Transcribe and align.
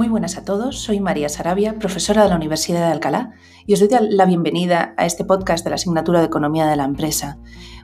Muy 0.00 0.08
buenas 0.08 0.38
a 0.38 0.46
todos, 0.46 0.78
soy 0.78 0.98
María 0.98 1.28
Sarabia, 1.28 1.78
profesora 1.78 2.22
de 2.22 2.30
la 2.30 2.36
Universidad 2.36 2.86
de 2.86 2.92
Alcalá, 2.92 3.34
y 3.66 3.74
os 3.74 3.80
doy 3.80 3.90
la 4.08 4.24
bienvenida 4.24 4.94
a 4.96 5.04
este 5.04 5.26
podcast 5.26 5.62
de 5.62 5.68
la 5.68 5.74
asignatura 5.74 6.20
de 6.20 6.24
Economía 6.24 6.66
de 6.66 6.76
la 6.76 6.84
Empresa. 6.84 7.38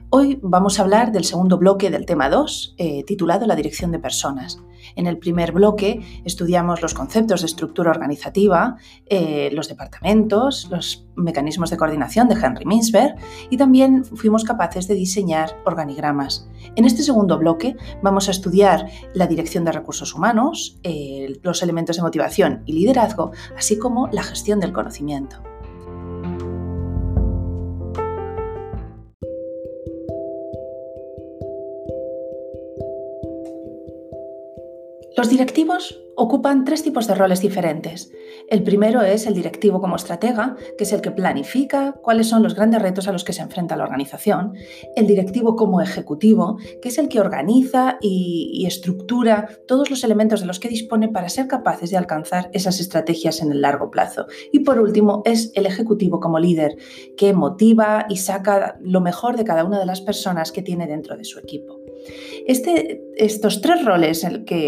Hoy 0.09 0.39
vamos 0.41 0.79
a 0.79 0.83
hablar 0.83 1.11
del 1.11 1.25
segundo 1.25 1.57
bloque 1.57 1.89
del 1.89 2.05
tema 2.05 2.29
2, 2.29 2.75
eh, 2.77 3.03
titulado 3.03 3.45
La 3.45 3.57
dirección 3.57 3.91
de 3.91 3.99
personas. 3.99 4.57
En 4.95 5.05
el 5.05 5.17
primer 5.17 5.51
bloque 5.51 6.21
estudiamos 6.23 6.81
los 6.81 6.93
conceptos 6.93 7.41
de 7.41 7.47
estructura 7.47 7.91
organizativa, 7.91 8.77
eh, 9.07 9.49
los 9.51 9.67
departamentos, 9.67 10.69
los 10.71 11.05
mecanismos 11.17 11.71
de 11.71 11.75
coordinación 11.75 12.29
de 12.29 12.35
Henry 12.35 12.65
Mintzberg 12.65 13.15
y 13.49 13.57
también 13.57 14.05
fuimos 14.05 14.45
capaces 14.45 14.87
de 14.87 14.95
diseñar 14.95 15.61
organigramas. 15.65 16.47
En 16.77 16.85
este 16.85 17.03
segundo 17.03 17.37
bloque 17.37 17.75
vamos 18.01 18.29
a 18.29 18.31
estudiar 18.31 18.89
la 19.13 19.27
dirección 19.27 19.65
de 19.65 19.73
recursos 19.73 20.15
humanos, 20.15 20.79
eh, 20.83 21.37
los 21.43 21.61
elementos 21.61 21.97
de 21.97 22.03
motivación 22.03 22.63
y 22.65 22.71
liderazgo, 22.71 23.31
así 23.57 23.77
como 23.77 24.07
la 24.13 24.23
gestión 24.23 24.61
del 24.61 24.71
conocimiento. 24.71 25.43
Los 35.17 35.29
directivos 35.29 35.99
ocupan 36.15 36.63
tres 36.63 36.83
tipos 36.83 37.07
de 37.07 37.15
roles 37.15 37.41
diferentes. 37.41 38.11
El 38.49 38.61
primero 38.61 39.01
es 39.01 39.25
el 39.25 39.33
directivo 39.33 39.81
como 39.81 39.95
estratega, 39.95 40.55
que 40.77 40.83
es 40.83 40.93
el 40.93 41.01
que 41.01 41.09
planifica 41.09 41.93
cuáles 42.03 42.27
son 42.27 42.43
los 42.43 42.53
grandes 42.53 42.83
retos 42.83 43.07
a 43.07 43.11
los 43.11 43.23
que 43.23 43.33
se 43.33 43.41
enfrenta 43.41 43.75
la 43.75 43.85
organización. 43.85 44.53
El 44.95 45.07
directivo 45.07 45.55
como 45.55 45.81
ejecutivo, 45.81 46.59
que 46.83 46.89
es 46.89 46.99
el 46.99 47.09
que 47.09 47.19
organiza 47.19 47.97
y, 47.99 48.63
estructura 48.67 49.49
todos 49.67 49.89
los 49.89 50.03
elementos 50.03 50.41
de 50.41 50.45
los 50.45 50.59
que 50.59 50.69
dispone 50.69 51.09
para 51.09 51.29
ser 51.29 51.47
capaces 51.47 51.89
de 51.89 51.97
alcanzar 51.97 52.51
esas 52.53 52.79
estrategias 52.79 53.41
en 53.41 53.51
el 53.51 53.61
largo 53.61 53.89
plazo. 53.89 54.27
Y 54.51 54.59
por 54.59 54.79
último 54.79 55.23
es 55.25 55.51
el 55.55 55.65
ejecutivo 55.65 56.19
como 56.19 56.37
líder, 56.37 56.77
que 57.17 57.33
motiva 57.33 58.05
y 58.07 58.17
saca 58.17 58.77
lo 58.81 59.01
mejor 59.01 59.35
de 59.35 59.45
cada 59.45 59.65
una 59.65 59.79
de 59.79 59.87
las 59.87 60.01
personas 60.01 60.51
que 60.51 60.61
tiene 60.61 60.85
dentro 60.85 61.17
de 61.17 61.25
su 61.25 61.39
equipo. 61.39 61.76
Este, 62.45 63.01
estos 63.15 63.61
tres 63.61 63.83
roles 63.85 64.25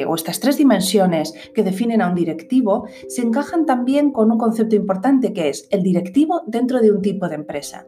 o 0.08 0.16
estas 0.16 0.40
tres 0.40 0.58
dimensiones 0.58 1.34
que 1.54 1.64
definen 1.64 2.02
a 2.02 2.10
un 2.10 2.16
directivo 2.16 2.88
se 3.08 3.22
encajan 3.22 3.66
también 3.66 4.12
con 4.12 4.32
un 4.32 4.38
concepto 4.38 4.76
importante 4.76 5.34
que 5.34 5.50
es 5.50 5.68
el 5.72 5.84
directivo 5.84 6.42
dentro 6.48 6.82
de 6.82 6.92
un 6.92 7.02
tipo 7.02 7.28
de 7.28 7.36
empresa 7.36 7.88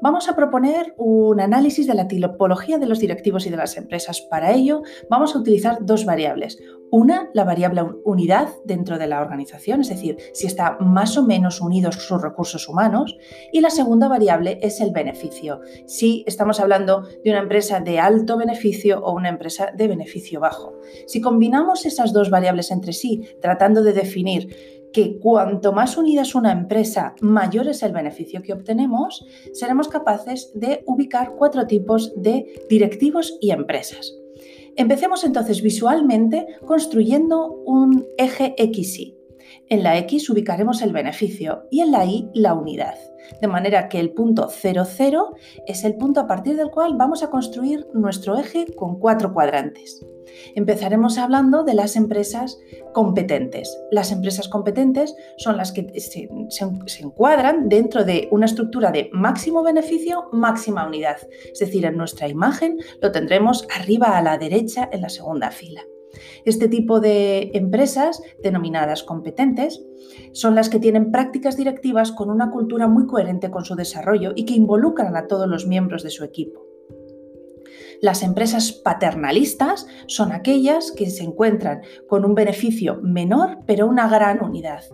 vamos 0.00 0.28
a 0.28 0.36
proponer 0.36 0.94
un 0.96 1.40
análisis 1.40 1.86
de 1.86 1.94
la 1.94 2.08
tipología 2.08 2.78
de 2.78 2.86
los 2.86 2.98
directivos 2.98 3.46
y 3.46 3.50
de 3.50 3.56
las 3.56 3.76
empresas. 3.76 4.20
Para 4.20 4.52
ello, 4.52 4.82
vamos 5.08 5.34
a 5.34 5.38
utilizar 5.38 5.78
dos 5.80 6.04
variables. 6.04 6.58
Una, 6.90 7.28
la 7.34 7.44
variable 7.44 7.82
unidad 8.04 8.48
dentro 8.64 8.98
de 8.98 9.06
la 9.06 9.20
organización, 9.20 9.82
es 9.82 9.90
decir, 9.90 10.16
si 10.32 10.46
está 10.46 10.78
más 10.80 11.18
o 11.18 11.26
menos 11.26 11.60
unidos 11.60 11.96
sus 11.96 12.22
recursos 12.22 12.68
humanos. 12.68 13.18
Y 13.52 13.60
la 13.60 13.70
segunda 13.70 14.08
variable 14.08 14.58
es 14.62 14.80
el 14.80 14.90
beneficio, 14.90 15.60
si 15.86 16.24
estamos 16.26 16.60
hablando 16.60 17.02
de 17.22 17.30
una 17.30 17.40
empresa 17.40 17.80
de 17.80 17.98
alto 17.98 18.38
beneficio 18.38 19.00
o 19.00 19.12
una 19.12 19.28
empresa 19.28 19.70
de 19.76 19.88
beneficio 19.88 20.40
bajo. 20.40 20.74
Si 21.06 21.20
combinamos 21.20 21.84
esas 21.84 22.12
dos 22.12 22.30
variables 22.30 22.70
entre 22.70 22.92
sí, 22.92 23.22
tratando 23.40 23.82
de 23.82 23.92
definir 23.92 24.77
que 24.92 25.18
cuanto 25.18 25.72
más 25.72 25.96
unida 25.96 26.22
es 26.22 26.34
una 26.34 26.52
empresa, 26.52 27.14
mayor 27.20 27.68
es 27.68 27.82
el 27.82 27.92
beneficio 27.92 28.42
que 28.42 28.52
obtenemos, 28.52 29.26
seremos 29.52 29.88
capaces 29.88 30.50
de 30.54 30.82
ubicar 30.86 31.34
cuatro 31.36 31.66
tipos 31.66 32.12
de 32.16 32.46
directivos 32.68 33.36
y 33.40 33.50
empresas. 33.50 34.14
Empecemos 34.76 35.24
entonces 35.24 35.60
visualmente 35.60 36.46
construyendo 36.64 37.48
un 37.66 38.06
eje 38.16 38.54
XY. 38.56 39.17
En 39.70 39.82
la 39.82 39.98
X 39.98 40.30
ubicaremos 40.30 40.80
el 40.80 40.92
beneficio 40.92 41.66
y 41.70 41.80
en 41.80 41.92
la 41.92 42.06
Y 42.06 42.30
la 42.32 42.54
unidad. 42.54 42.94
De 43.42 43.48
manera 43.48 43.90
que 43.90 44.00
el 44.00 44.12
punto 44.12 44.48
00 44.48 45.34
es 45.66 45.84
el 45.84 45.96
punto 45.96 46.20
a 46.20 46.26
partir 46.26 46.56
del 46.56 46.70
cual 46.70 46.94
vamos 46.96 47.22
a 47.22 47.28
construir 47.28 47.86
nuestro 47.92 48.38
eje 48.38 48.66
con 48.74 48.98
cuatro 48.98 49.34
cuadrantes. 49.34 50.02
Empezaremos 50.54 51.18
hablando 51.18 51.64
de 51.64 51.74
las 51.74 51.96
empresas 51.96 52.58
competentes. 52.94 53.78
Las 53.90 54.10
empresas 54.10 54.48
competentes 54.48 55.14
son 55.36 55.58
las 55.58 55.72
que 55.72 55.86
se, 56.00 56.28
encuadran 57.02 57.68
dentro 57.68 58.04
de 58.04 58.28
una 58.30 58.46
estructura 58.46 58.90
de 58.90 59.10
máximo 59.12 59.62
beneficio, 59.62 60.28
máxima 60.32 60.86
unidad. 60.86 61.18
Es 61.52 61.58
decir, 61.58 61.84
en 61.84 61.96
nuestra 61.96 62.28
imagen 62.28 62.78
lo 63.02 63.12
tendremos 63.12 63.66
arriba 63.78 64.16
a 64.16 64.22
la 64.22 64.38
derecha 64.38 64.88
en 64.92 65.02
la 65.02 65.08
segunda 65.10 65.50
fila. 65.50 65.82
Este 66.44 66.68
tipo 66.68 67.00
de 67.00 67.50
empresas, 67.54 68.22
denominadas 68.42 69.02
competentes, 69.02 69.82
son 70.32 70.54
las 70.54 70.68
que 70.68 70.80
tienen 70.80 71.10
prácticas 71.10 71.56
directivas 71.56 72.12
con 72.12 72.30
una 72.30 72.50
cultura 72.50 72.88
muy 72.88 73.06
coherente 73.06 73.50
con 73.50 73.64
su 73.64 73.74
desarrollo 73.74 74.32
y 74.34 74.44
que 74.44 74.54
involucran 74.54 75.16
a 75.16 75.26
todos 75.26 75.48
los 75.48 75.66
miembros 75.66 76.02
de 76.02 76.10
su 76.10 76.24
equipo. 76.24 76.67
Las 78.00 78.22
empresas 78.22 78.70
paternalistas 78.70 79.86
son 80.06 80.30
aquellas 80.30 80.92
que 80.92 81.10
se 81.10 81.24
encuentran 81.24 81.82
con 82.06 82.24
un 82.24 82.34
beneficio 82.34 83.00
menor 83.02 83.58
pero 83.66 83.88
una 83.88 84.08
gran 84.08 84.42
unidad. 84.42 84.84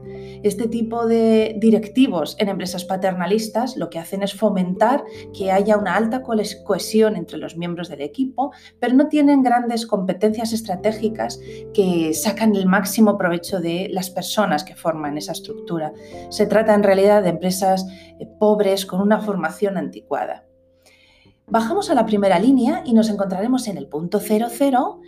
Este 0.42 0.68
tipo 0.68 1.06
de 1.06 1.56
directivos 1.58 2.34
en 2.38 2.48
empresas 2.48 2.84
paternalistas 2.84 3.76
lo 3.76 3.90
que 3.90 3.98
hacen 3.98 4.22
es 4.22 4.32
fomentar 4.32 5.04
que 5.36 5.52
haya 5.52 5.76
una 5.76 5.96
alta 5.96 6.22
cohesión 6.22 7.16
entre 7.16 7.36
los 7.36 7.56
miembros 7.58 7.90
del 7.90 8.00
equipo, 8.00 8.52
pero 8.80 8.94
no 8.94 9.08
tienen 9.08 9.42
grandes 9.42 9.86
competencias 9.86 10.52
estratégicas 10.52 11.40
que 11.74 12.14
sacan 12.14 12.56
el 12.56 12.66
máximo 12.66 13.18
provecho 13.18 13.60
de 13.60 13.88
las 13.92 14.08
personas 14.08 14.64
que 14.64 14.76
forman 14.76 15.18
esa 15.18 15.32
estructura. 15.32 15.92
Se 16.30 16.46
trata 16.46 16.74
en 16.74 16.82
realidad 16.82 17.22
de 17.22 17.30
empresas 17.30 17.86
eh, 18.18 18.26
pobres 18.38 18.86
con 18.86 19.00
una 19.00 19.20
formación 19.20 19.76
anticuada. 19.76 20.46
Bajamos 21.46 21.90
a 21.90 21.94
la 21.94 22.06
primera 22.06 22.38
línea 22.38 22.82
y 22.86 22.94
nos 22.94 23.10
encontraremos 23.10 23.68
en 23.68 23.76
el 23.76 23.86
punto 23.86 24.18
00 24.18 25.00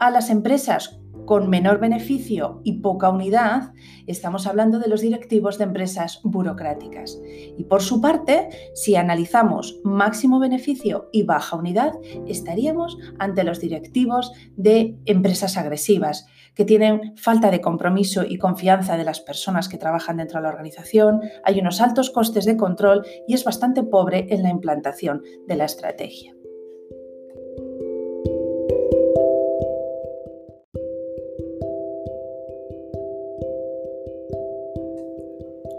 a 0.00 0.10
las 0.10 0.28
empresas 0.28 0.98
con 1.24 1.48
menor 1.48 1.78
beneficio 1.78 2.60
y 2.64 2.80
poca 2.80 3.08
unidad, 3.08 3.72
estamos 4.06 4.46
hablando 4.46 4.78
de 4.78 4.88
los 4.88 5.00
directivos 5.00 5.56
de 5.56 5.64
empresas 5.64 6.20
burocráticas. 6.22 7.18
Y 7.56 7.64
por 7.64 7.80
su 7.82 8.00
parte, 8.00 8.48
si 8.74 8.96
analizamos 8.96 9.80
máximo 9.84 10.38
beneficio 10.38 11.08
y 11.12 11.22
baja 11.22 11.56
unidad, 11.56 11.92
estaríamos 12.26 12.98
ante 13.18 13.44
los 13.44 13.60
directivos 13.60 14.32
de 14.56 14.98
empresas 15.06 15.56
agresivas, 15.56 16.26
que 16.54 16.64
tienen 16.64 17.16
falta 17.16 17.50
de 17.50 17.60
compromiso 17.60 18.24
y 18.26 18.38
confianza 18.38 18.96
de 18.96 19.04
las 19.04 19.20
personas 19.20 19.68
que 19.68 19.78
trabajan 19.78 20.18
dentro 20.18 20.38
de 20.38 20.44
la 20.44 20.50
organización, 20.50 21.20
hay 21.42 21.60
unos 21.60 21.80
altos 21.80 22.10
costes 22.10 22.44
de 22.44 22.56
control 22.56 23.06
y 23.26 23.34
es 23.34 23.44
bastante 23.44 23.82
pobre 23.82 24.26
en 24.30 24.42
la 24.42 24.50
implantación 24.50 25.22
de 25.46 25.56
la 25.56 25.64
estrategia. 25.64 26.34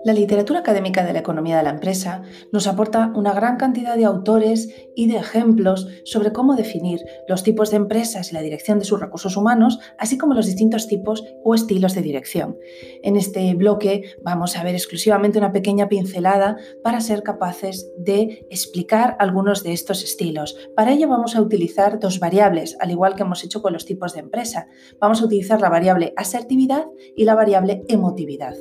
La 0.06 0.14
literatura 0.14 0.60
académica 0.60 1.04
de 1.04 1.14
la 1.14 1.20
economía 1.20 1.58
de 1.58 1.64
la 1.64 1.72
empresa 1.72 2.22
nos 2.52 2.68
aporta 2.68 3.12
una 3.16 3.34
gran 3.34 3.58
cantidad 3.58 3.98
de 3.98 4.06
autores 4.06 4.70
y 4.96 5.08
de 5.08 5.18
ejemplos 5.18 5.88
sobre 6.04 6.32
cómo 6.32 6.56
definir 6.56 7.00
los 7.28 7.42
tipos 7.42 7.72
de 7.72 7.78
empresas 7.78 8.30
y 8.30 8.36
la 8.36 8.44
dirección 8.44 8.78
de 8.78 8.86
sus 8.86 9.00
recursos 9.00 9.36
humanos, 9.36 9.80
así 9.98 10.16
como 10.20 10.36
los 10.36 10.46
distintos 10.46 10.88
tipos 10.88 11.24
o 11.44 11.56
estilos 11.56 11.96
de 11.96 12.04
dirección. 12.04 12.56
En 13.02 13.16
este 13.16 13.56
bloque 13.56 14.04
vamos 14.22 14.56
a 14.56 14.64
ver 14.64 14.76
exclusivamente 14.76 15.40
una 15.40 15.52
pequeña 15.52 15.90
pincelada 15.90 16.58
para 16.84 17.02
ser 17.02 17.24
capaces 17.24 17.92
de 17.98 18.46
explicar 18.52 19.18
algunos 19.18 19.64
de 19.64 19.74
estos 19.74 20.04
estilos. 20.04 20.56
Para 20.76 20.92
ello 20.92 21.10
vamos 21.10 21.36
a 21.36 21.42
utilizar 21.42 22.00
dos 22.00 22.20
variables, 22.20 22.78
al 22.80 22.92
igual 22.92 23.16
que 23.16 23.24
hemos 23.24 23.44
hecho 23.44 23.64
con 23.64 23.74
los 23.74 23.86
tipos 23.86 24.14
de 24.14 24.20
empresa. 24.20 24.68
Vamos 25.00 25.24
a 25.24 25.26
utilizar 25.26 25.62
la 25.62 25.70
variable 25.70 26.14
asertividad 26.16 26.86
y 27.16 27.26
la 27.26 27.34
variable 27.34 27.84
emotividad. 27.88 28.54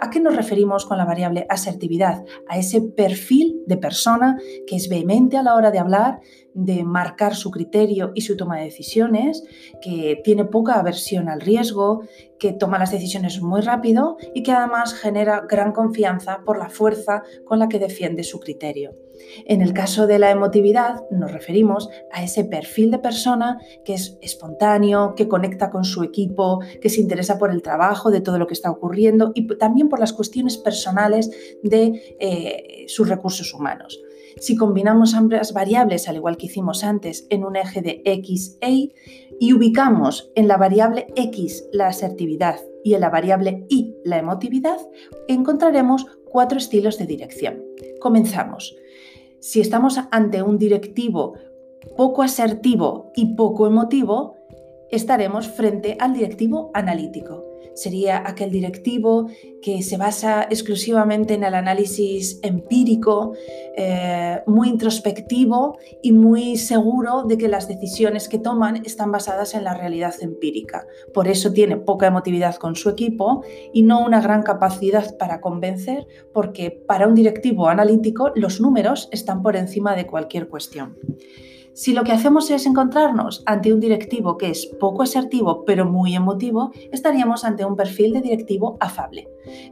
¿A 0.00 0.10
qué 0.10 0.18
nos 0.18 0.34
referimos 0.34 0.87
con 0.88 0.98
la 0.98 1.04
variable 1.04 1.46
asertividad, 1.48 2.24
a 2.48 2.58
ese 2.58 2.80
perfil 2.80 3.62
de 3.66 3.76
persona 3.76 4.38
que 4.66 4.76
es 4.76 4.88
vehemente 4.88 5.36
a 5.36 5.42
la 5.42 5.54
hora 5.54 5.70
de 5.70 5.78
hablar, 5.78 6.20
de 6.58 6.82
marcar 6.82 7.36
su 7.36 7.52
criterio 7.52 8.10
y 8.16 8.22
su 8.22 8.36
toma 8.36 8.58
de 8.58 8.64
decisiones, 8.64 9.44
que 9.80 10.20
tiene 10.24 10.44
poca 10.44 10.74
aversión 10.74 11.28
al 11.28 11.40
riesgo, 11.40 12.02
que 12.40 12.52
toma 12.52 12.80
las 12.80 12.90
decisiones 12.90 13.40
muy 13.40 13.60
rápido 13.60 14.16
y 14.34 14.42
que 14.42 14.50
además 14.50 14.92
genera 14.94 15.46
gran 15.48 15.70
confianza 15.70 16.40
por 16.44 16.58
la 16.58 16.68
fuerza 16.68 17.22
con 17.44 17.60
la 17.60 17.68
que 17.68 17.78
defiende 17.78 18.24
su 18.24 18.40
criterio. 18.40 18.90
En 19.46 19.62
el 19.62 19.72
caso 19.72 20.08
de 20.08 20.18
la 20.18 20.32
emotividad 20.32 21.02
nos 21.12 21.30
referimos 21.30 21.90
a 22.12 22.24
ese 22.24 22.44
perfil 22.44 22.90
de 22.90 22.98
persona 22.98 23.58
que 23.84 23.94
es 23.94 24.18
espontáneo, 24.20 25.14
que 25.14 25.28
conecta 25.28 25.70
con 25.70 25.84
su 25.84 26.02
equipo, 26.02 26.60
que 26.80 26.90
se 26.90 27.00
interesa 27.00 27.38
por 27.38 27.52
el 27.52 27.62
trabajo, 27.62 28.10
de 28.10 28.20
todo 28.20 28.38
lo 28.38 28.48
que 28.48 28.54
está 28.54 28.70
ocurriendo 28.70 29.30
y 29.34 29.46
también 29.58 29.88
por 29.88 30.00
las 30.00 30.12
cuestiones 30.12 30.56
personales 30.56 31.30
de 31.62 32.16
eh, 32.18 32.84
sus 32.88 33.08
recursos 33.08 33.54
humanos. 33.54 34.00
Si 34.40 34.56
combinamos 34.56 35.14
ambas 35.14 35.52
variables, 35.52 36.08
al 36.08 36.16
igual 36.16 36.36
que 36.36 36.46
hicimos 36.46 36.84
antes, 36.84 37.26
en 37.30 37.44
un 37.44 37.56
eje 37.56 37.82
de 37.82 38.02
X 38.04 38.58
e 38.60 38.70
Y 38.70 38.94
y 39.40 39.52
ubicamos 39.52 40.30
en 40.34 40.48
la 40.48 40.56
variable 40.56 41.06
X 41.16 41.64
la 41.72 41.88
asertividad 41.88 42.60
y 42.84 42.94
en 42.94 43.00
la 43.00 43.10
variable 43.10 43.66
Y 43.68 43.96
la 44.04 44.18
emotividad, 44.18 44.78
encontraremos 45.28 46.06
cuatro 46.30 46.58
estilos 46.58 46.98
de 46.98 47.06
dirección. 47.06 47.62
Comenzamos. 48.00 48.76
Si 49.40 49.60
estamos 49.60 50.00
ante 50.10 50.42
un 50.42 50.58
directivo 50.58 51.34
poco 51.96 52.22
asertivo 52.22 53.12
y 53.14 53.34
poco 53.34 53.66
emotivo, 53.66 54.36
estaremos 54.90 55.48
frente 55.48 55.96
al 56.00 56.14
directivo 56.14 56.70
analítico 56.74 57.47
sería 57.74 58.22
aquel 58.26 58.50
directivo 58.50 59.28
que 59.62 59.82
se 59.82 59.96
basa 59.96 60.44
exclusivamente 60.44 61.34
en 61.34 61.44
el 61.44 61.54
análisis 61.54 62.38
empírico, 62.42 63.34
eh, 63.76 64.40
muy 64.46 64.68
introspectivo 64.68 65.78
y 66.02 66.12
muy 66.12 66.56
seguro 66.56 67.24
de 67.24 67.38
que 67.38 67.48
las 67.48 67.68
decisiones 67.68 68.28
que 68.28 68.38
toman 68.38 68.82
están 68.84 69.10
basadas 69.10 69.54
en 69.54 69.64
la 69.64 69.74
realidad 69.74 70.14
empírica. 70.20 70.86
Por 71.12 71.28
eso 71.28 71.52
tiene 71.52 71.76
poca 71.76 72.06
emotividad 72.06 72.56
con 72.56 72.76
su 72.76 72.88
equipo 72.88 73.42
y 73.72 73.82
no 73.82 74.04
una 74.04 74.20
gran 74.20 74.42
capacidad 74.42 75.16
para 75.18 75.40
convencer, 75.40 76.06
porque 76.32 76.70
para 76.70 77.06
un 77.06 77.14
directivo 77.14 77.68
analítico 77.68 78.32
los 78.34 78.60
números 78.60 79.08
están 79.12 79.42
por 79.42 79.56
encima 79.56 79.96
de 79.96 80.06
cualquier 80.06 80.48
cuestión. 80.48 80.96
Si 81.78 81.94
lo 81.94 82.02
que 82.02 82.10
hacemos 82.10 82.50
es 82.50 82.66
encontrarnos 82.66 83.44
ante 83.46 83.72
un 83.72 83.78
directivo 83.78 84.36
que 84.36 84.50
es 84.50 84.66
poco 84.66 85.04
asertivo 85.04 85.64
pero 85.64 85.86
muy 85.86 86.16
emotivo, 86.16 86.72
estaríamos 86.90 87.44
ante 87.44 87.64
un 87.64 87.76
perfil 87.76 88.14
de 88.14 88.20
directivo 88.20 88.76
afable. 88.80 89.28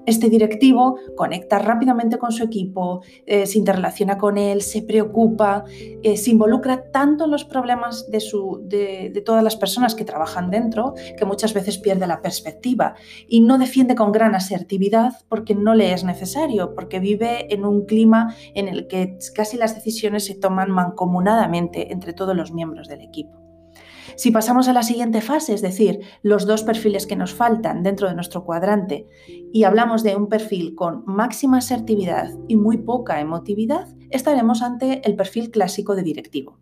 Este 0.07 0.29
directivo 0.29 0.97
conecta 1.17 1.59
rápidamente 1.59 2.19
con 2.19 2.33
su 2.33 2.45
equipo, 2.45 3.03
eh, 3.27 3.47
se 3.47 3.59
interrelaciona 3.59 4.19
con 4.19 4.39
él, 4.39 4.63
se 4.63 4.83
preocupa, 4.83 5.65
eh, 6.03 6.17
se 6.17 6.31
involucra 6.31 6.91
tanto 6.91 7.25
en 7.25 7.31
los 7.31 7.45
problemas 7.45 8.11
de, 8.11 9.11
de 9.13 9.21
todas 9.21 9.43
las 9.43 9.57
personas 9.57 9.95
que 9.95 10.05
trabajan 10.05 10.51
dentro 10.51 10.95
que 11.17 11.25
muchas 11.25 11.55
veces 11.55 11.79
pierde 11.79 12.07
la 12.07 12.23
perspectiva 12.23 12.95
y 13.29 13.41
no 13.41 13.59
defiende 13.59 13.95
con 13.95 14.13
gran 14.13 14.35
asertividad 14.35 15.13
porque 15.29 15.55
no 15.55 15.75
le 15.75 15.93
es 15.93 16.05
necesario, 16.05 16.75
porque 16.75 17.01
vive 17.01 17.53
en 17.53 17.65
un 17.65 17.87
clima 17.87 18.35
en 18.55 18.69
el 18.69 18.87
que 18.87 19.19
casi 19.35 19.57
las 19.57 19.75
decisiones 19.75 20.27
se 20.27 20.35
toman 20.35 20.71
mancomunadamente 20.71 21.93
entre 21.93 22.13
todos 22.13 22.37
los 22.37 22.53
miembros 22.53 22.89
del 22.89 23.01
equipo. 23.01 23.46
Si 24.15 24.31
pasamos 24.31 24.69
a 24.69 24.73
la 24.73 24.83
siguiente 24.83 25.21
fase, 25.21 25.55
es 25.55 25.63
decir, 25.63 26.01
los 26.23 26.47
dos 26.47 26.63
perfiles 26.63 27.07
que 27.07 27.17
nos 27.17 27.35
faltan 27.35 27.83
dentro 27.83 28.09
de 28.09 28.15
nuestro 28.15 28.45
cuadrante, 28.45 29.07
y 29.53 29.65
hablamos 29.65 30.03
de 30.03 30.17
un 30.17 30.29
perfil 30.29 30.75
con 30.75 31.03
máxima 31.07 31.59
asertividad 31.59 32.31
y 32.49 32.57
muy 32.57 32.79
poca 32.79 33.21
emotividad, 33.21 33.89
estaremos 34.11 34.63
ante 34.63 35.01
el 35.05 35.17
perfil 35.17 35.51
clásico 35.51 35.97
de 35.97 36.03
directivo. 36.03 36.59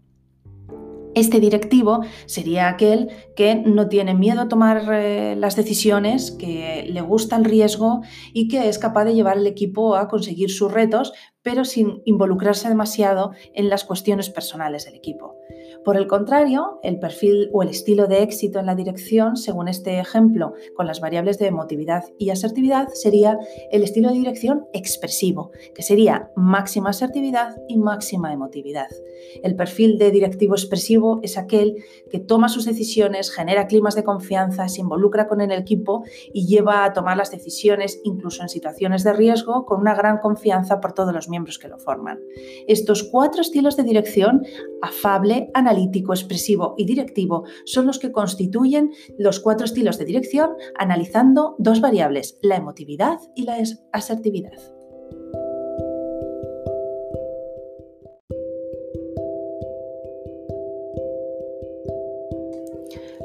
Este 1.14 1.38
directivo 1.38 2.00
sería 2.26 2.68
aquel 2.68 3.08
que 3.36 3.54
no 3.54 3.88
tiene 3.88 4.14
miedo 4.14 4.42
a 4.42 4.48
tomar 4.48 4.92
eh, 4.92 5.36
las 5.36 5.54
decisiones, 5.54 6.32
que 6.32 6.86
le 6.90 7.00
gusta 7.02 7.36
el 7.36 7.44
riesgo 7.44 8.02
y 8.32 8.48
que 8.48 8.68
es 8.68 8.80
capaz 8.80 9.04
de 9.04 9.14
llevar 9.14 9.38
al 9.38 9.46
equipo 9.46 9.94
a 9.94 10.08
conseguir 10.08 10.50
sus 10.50 10.72
retos, 10.72 11.12
pero 11.42 11.64
sin 11.64 12.02
involucrarse 12.04 12.68
demasiado 12.68 13.30
en 13.54 13.68
las 13.68 13.84
cuestiones 13.84 14.28
personales 14.28 14.86
del 14.86 14.96
equipo. 14.96 15.36
Por 15.84 15.98
el 15.98 16.06
contrario, 16.06 16.80
el 16.82 16.98
perfil 16.98 17.50
o 17.52 17.62
el 17.62 17.68
estilo 17.68 18.06
de 18.06 18.22
éxito 18.22 18.58
en 18.58 18.66
la 18.66 18.74
dirección, 18.74 19.36
según 19.36 19.68
este 19.68 19.98
ejemplo, 19.98 20.54
con 20.74 20.86
las 20.86 21.00
variables 21.00 21.38
de 21.38 21.46
emotividad 21.46 22.04
y 22.18 22.30
asertividad, 22.30 22.88
sería 22.94 23.38
el 23.70 23.82
estilo 23.82 24.08
de 24.08 24.14
dirección 24.14 24.66
expresivo, 24.72 25.50
que 25.74 25.82
sería 25.82 26.30
máxima 26.36 26.90
asertividad 26.90 27.56
y 27.68 27.76
máxima 27.76 28.32
emotividad. 28.32 28.88
El 29.42 29.56
perfil 29.56 29.98
de 29.98 30.10
directivo 30.10 30.54
expresivo 30.54 31.20
es 31.22 31.36
aquel 31.36 31.76
que 32.10 32.18
toma 32.18 32.48
sus 32.48 32.64
decisiones, 32.64 33.30
genera 33.30 33.66
climas 33.66 33.94
de 33.94 34.04
confianza, 34.04 34.68
se 34.68 34.80
involucra 34.80 35.28
con 35.28 35.42
el 35.42 35.52
equipo 35.52 36.04
y 36.32 36.46
lleva 36.46 36.84
a 36.84 36.94
tomar 36.94 37.18
las 37.18 37.30
decisiones, 37.30 38.00
incluso 38.04 38.42
en 38.42 38.48
situaciones 38.48 39.04
de 39.04 39.12
riesgo, 39.12 39.66
con 39.66 39.80
una 39.80 39.94
gran 39.94 40.18
confianza 40.18 40.80
por 40.80 40.94
todos 40.94 41.12
los 41.12 41.28
miembros 41.28 41.58
que 41.58 41.68
lo 41.68 41.78
forman. 41.78 42.20
Estos 42.66 43.02
cuatro 43.02 43.42
estilos 43.42 43.76
de 43.76 43.82
dirección, 43.82 44.46
afable, 44.80 45.50
analítico, 45.52 45.73
expresivo 46.12 46.74
y 46.76 46.84
directivo, 46.84 47.44
son 47.64 47.86
los 47.86 47.98
que 47.98 48.12
constituyen 48.12 48.92
los 49.18 49.40
cuatro 49.40 49.64
estilos 49.64 49.98
de 49.98 50.04
dirección 50.04 50.50
analizando 50.76 51.56
dos 51.58 51.80
variables, 51.80 52.38
la 52.42 52.56
emotividad 52.56 53.18
y 53.34 53.44
la 53.44 53.58
asertividad. 53.92 54.73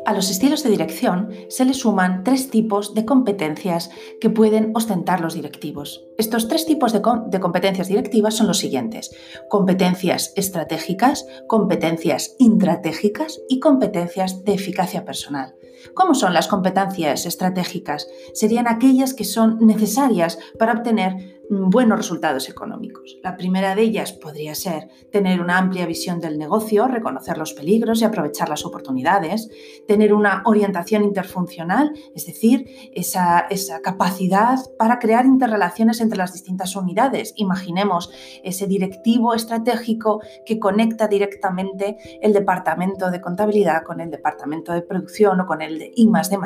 A 0.09 0.13
los 0.13 0.31
estilos 0.31 0.63
de 0.63 0.71
dirección 0.71 1.29
se 1.49 1.65
le 1.65 1.75
suman 1.75 2.23
tres 2.23 2.49
tipos 2.49 2.95
de 2.95 3.05
competencias 3.05 3.91
que 4.19 4.31
pueden 4.31 4.71
ostentar 4.73 5.21
los 5.21 5.35
directivos. 5.35 6.03
Estos 6.17 6.47
tres 6.47 6.65
tipos 6.65 6.93
de, 6.93 7.01
competencias 7.39 7.89
directivas 7.89 8.33
son 8.33 8.47
los 8.47 8.57
siguientes. 8.57 9.11
Competencias 9.49 10.33
estratégicas, 10.35 11.27
competencias 11.45 12.35
intratégicas 12.39 13.39
y 13.49 13.59
competencias 13.59 14.43
de 14.43 14.55
eficacia 14.55 15.05
personal. 15.05 15.53
¿Cómo 15.93 16.15
son 16.15 16.33
las 16.33 16.47
competencias 16.47 17.27
estratégicas? 17.27 18.07
Serían 18.33 18.67
aquellas 18.67 19.13
que 19.13 19.25
son 19.25 19.59
necesarias 19.59 20.39
para 20.57 20.73
obtener 20.73 21.38
buenos 21.49 21.97
resultados 21.97 22.47
económicos. 22.47 23.17
La 23.23 23.35
primera 23.35 23.73
de 23.73 23.81
ellas 23.81 24.13
podría 24.13 24.53
ser 24.53 24.89
tener 25.11 25.41
una 25.41 25.57
amplia 25.57 25.85
visión 25.85 26.19
del 26.19 26.37
negocio, 26.37 26.87
reconocer 26.87 27.37
los 27.37 27.53
peligros 27.53 28.01
y 28.01 28.05
aprovechar 28.05 28.49
las 28.49 28.65
oportunidades, 28.65 29.49
tener 29.87 30.13
una 30.13 30.43
orientación 30.45 31.03
interfuncional, 31.03 31.91
es 32.13 32.27
decir, 32.27 32.67
esa, 32.93 33.47
esa 33.49 33.81
capacidad 33.81 34.59
para 34.77 34.99
crear 34.99 35.25
interrelaciones 35.25 36.01
entre 36.01 36.17
las 36.17 36.33
distintas 36.33 36.75
unidades. 36.75 37.33
Imaginemos 37.35 38.11
ese 38.43 38.67
directivo 38.67 39.33
estratégico 39.33 40.21
que 40.45 40.59
conecta 40.59 41.07
directamente 41.07 41.97
el 42.21 42.33
departamento 42.33 43.09
de 43.09 43.21
contabilidad 43.21 43.83
con 43.83 44.01
el 44.01 44.11
departamento 44.11 44.71
de 44.71 44.83
producción 44.83 45.41
o 45.41 45.47
con 45.47 45.61
el 45.61 45.79
de 45.79 45.91
I 45.95 46.07
más 46.07 46.29
de 46.29 46.39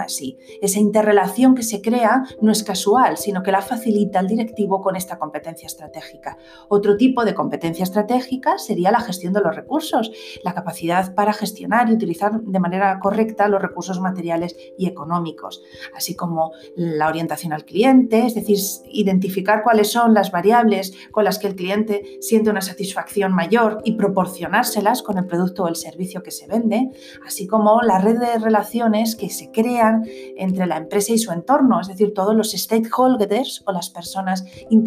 Esa 0.61 0.79
interrelación 0.79 1.55
que 1.55 1.63
se 1.63 1.81
crea 1.81 2.23
no 2.41 2.51
es 2.51 2.63
casual, 2.63 3.17
sino 3.17 3.44
que 3.44 3.51
la 3.51 3.61
facilita 3.61 4.19
el 4.19 4.27
directivo 4.27 4.81
con 4.81 4.93
esta 4.95 5.19
competencia 5.19 5.68
estratégica. 5.68 6.38
Otro 6.69 6.98
tipo 6.98 7.25
de 7.25 7.34
competencia 7.34 7.84
estratégica 7.84 8.57
sería 8.57 8.92
la 8.92 9.00
gestión 9.00 9.34
de 9.34 9.42
los 9.42 9.56
recursos, 9.56 10.12
la 10.44 10.54
capacidad 10.54 11.13
para 11.16 11.34
gestionar 11.34 11.90
y 11.90 11.94
utilizar 11.94 12.42
de 12.42 12.60
manera 12.60 13.00
correcta 13.00 13.48
los 13.48 13.62
recursos 13.62 14.00
materiales 14.00 14.56
y 14.78 14.88
económicos, 14.88 15.63
así 15.96 16.15
como 16.15 16.51
la 16.75 17.08
orientación 17.08 17.53
al 17.53 17.65
cliente, 17.65 18.25
es 18.25 18.36
decir, 18.36 18.58
identificar 18.86 19.63
cuáles 19.63 19.91
son 19.91 20.13
las 20.13 20.32
variables 20.32 20.94
con 21.12 21.24
las 21.24 21.39
que 21.39 21.48
el 21.48 21.56
cliente 21.56 22.17
siente 22.22 22.50
una 22.50 22.62
satisfacción 22.62 23.34
mayor 23.34 23.82
y 23.84 23.94
proporcionárselas 23.94 25.03
con 25.03 25.17
el 25.17 25.25
producto 25.25 25.63
o 25.63 25.67
el 25.67 25.75
servicio 25.75 26.24
que 26.24 26.32
se 26.32 26.48
vende, 26.48 26.89
así 27.25 27.48
como 27.48 27.82
la 27.82 28.00
red 28.00 28.20
de 28.20 28.39
relaciones 28.39 29.15
que 29.15 29.29
se 29.29 29.51
crean 29.51 30.03
entre 30.38 30.65
la 30.65 30.77
empresa 30.77 31.13
y 31.13 31.17
su 31.17 31.32
entorno, 31.32 31.79
es 31.82 31.88
decir, 31.88 32.13
todos 32.13 32.36
los 32.36 32.51
stakeholders 32.51 33.63
o 33.65 33.72
las 33.72 33.89
personas 33.89 34.46
interesadas 34.70 34.83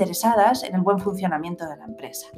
en 0.62 0.74
el 0.74 0.82
buen 0.82 0.98
funcionamiento 0.98 1.66
de 1.68 1.76
la 1.76 1.84
empresa. 1.84 2.28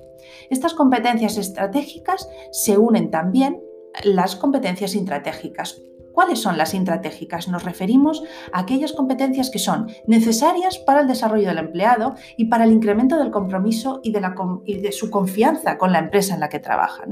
Estas 0.50 0.74
competencias 0.74 1.36
estratégicas 1.36 2.28
se 2.50 2.78
unen 2.78 3.10
también 3.10 3.62
las 4.04 4.36
competencias 4.36 4.94
intratégicas 4.94 5.80
¿Cuáles 6.18 6.40
son 6.40 6.58
las 6.58 6.74
intratégicas? 6.74 7.46
Nos 7.46 7.62
referimos 7.62 8.24
a 8.52 8.58
aquellas 8.58 8.92
competencias 8.92 9.50
que 9.50 9.60
son 9.60 9.86
necesarias 10.08 10.76
para 10.76 11.02
el 11.02 11.06
desarrollo 11.06 11.46
del 11.46 11.58
empleado 11.58 12.16
y 12.36 12.46
para 12.46 12.64
el 12.64 12.72
incremento 12.72 13.16
del 13.18 13.30
compromiso 13.30 14.00
y 14.02 14.10
de, 14.10 14.90
su 14.90 15.10
confianza 15.10 15.78
con 15.78 15.92
la 15.92 16.00
empresa 16.00 16.34
en 16.34 16.40
la 16.40 16.48
que 16.48 16.58
trabaja. 16.58 17.04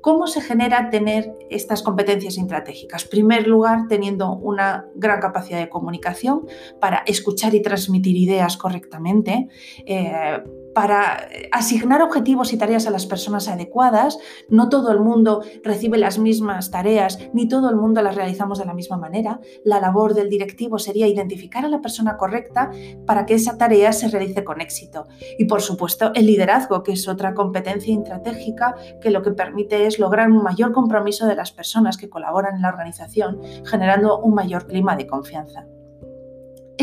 ¿Cómo 0.00 0.28
se 0.28 0.42
genera 0.42 0.90
tener 0.90 1.36
estas 1.50 1.82
competencias 1.82 2.38
intratégicas? 2.38 3.02
En 3.02 3.10
primer 3.10 3.48
lugar, 3.48 3.88
teniendo 3.88 4.36
una 4.36 4.86
gran 4.94 5.20
capacidad 5.20 5.58
de 5.58 5.68
comunicación 5.68 6.46
para 6.80 7.02
escuchar 7.04 7.52
y 7.52 7.62
transmitir 7.62 8.16
ideas 8.16 8.56
correctamente. 8.56 9.48
Eh, 9.86 10.40
para 10.76 11.26
asignar 11.52 12.02
objetivos 12.02 12.52
y 12.52 12.58
tareas 12.58 12.86
a 12.86 12.90
las 12.90 13.06
personas 13.06 13.48
adecuadas. 13.48 14.18
No 14.50 14.68
todo 14.68 14.92
el 14.92 15.00
mundo 15.00 15.42
recibe 15.64 15.96
las 15.96 16.18
mismas 16.18 16.70
tareas, 16.70 17.18
ni 17.32 17.48
todo 17.48 17.70
el 17.70 17.76
mundo 17.76 18.02
las 18.02 18.14
realizamos 18.14 18.58
de 18.58 18.66
la 18.66 18.74
misma 18.74 18.98
manera. 18.98 19.40
La 19.64 19.80
labor 19.80 20.12
del 20.12 20.28
directivo 20.28 20.78
sería 20.78 21.08
identificar 21.08 21.64
a 21.64 21.70
la 21.70 21.80
persona 21.80 22.18
correcta 22.18 22.70
para 23.06 23.24
que 23.24 23.32
esa 23.32 23.56
tarea 23.56 23.90
se 23.94 24.08
realice 24.08 24.44
con 24.44 24.60
éxito. 24.60 25.06
Y 25.38 25.46
por 25.46 25.62
supuesto, 25.62 26.12
el 26.14 26.26
liderazgo, 26.26 26.82
que 26.82 26.92
es 26.92 27.08
otra 27.08 27.32
competencia 27.32 27.94
estratégica 27.94 28.74
que 29.00 29.08
lo 29.08 29.22
que 29.22 29.30
permite 29.30 29.86
es 29.86 29.98
lograr 29.98 30.30
un 30.30 30.42
mayor 30.42 30.72
compromiso 30.72 31.26
de 31.26 31.36
las 31.36 31.52
personas 31.52 31.96
que 31.96 32.10
colaboran 32.10 32.56
en 32.56 32.60
la 32.60 32.68
organización, 32.68 33.40
generando 33.64 34.18
un 34.18 34.34
mayor 34.34 34.66
clima 34.66 34.94
de 34.94 35.06
confianza. 35.06 35.66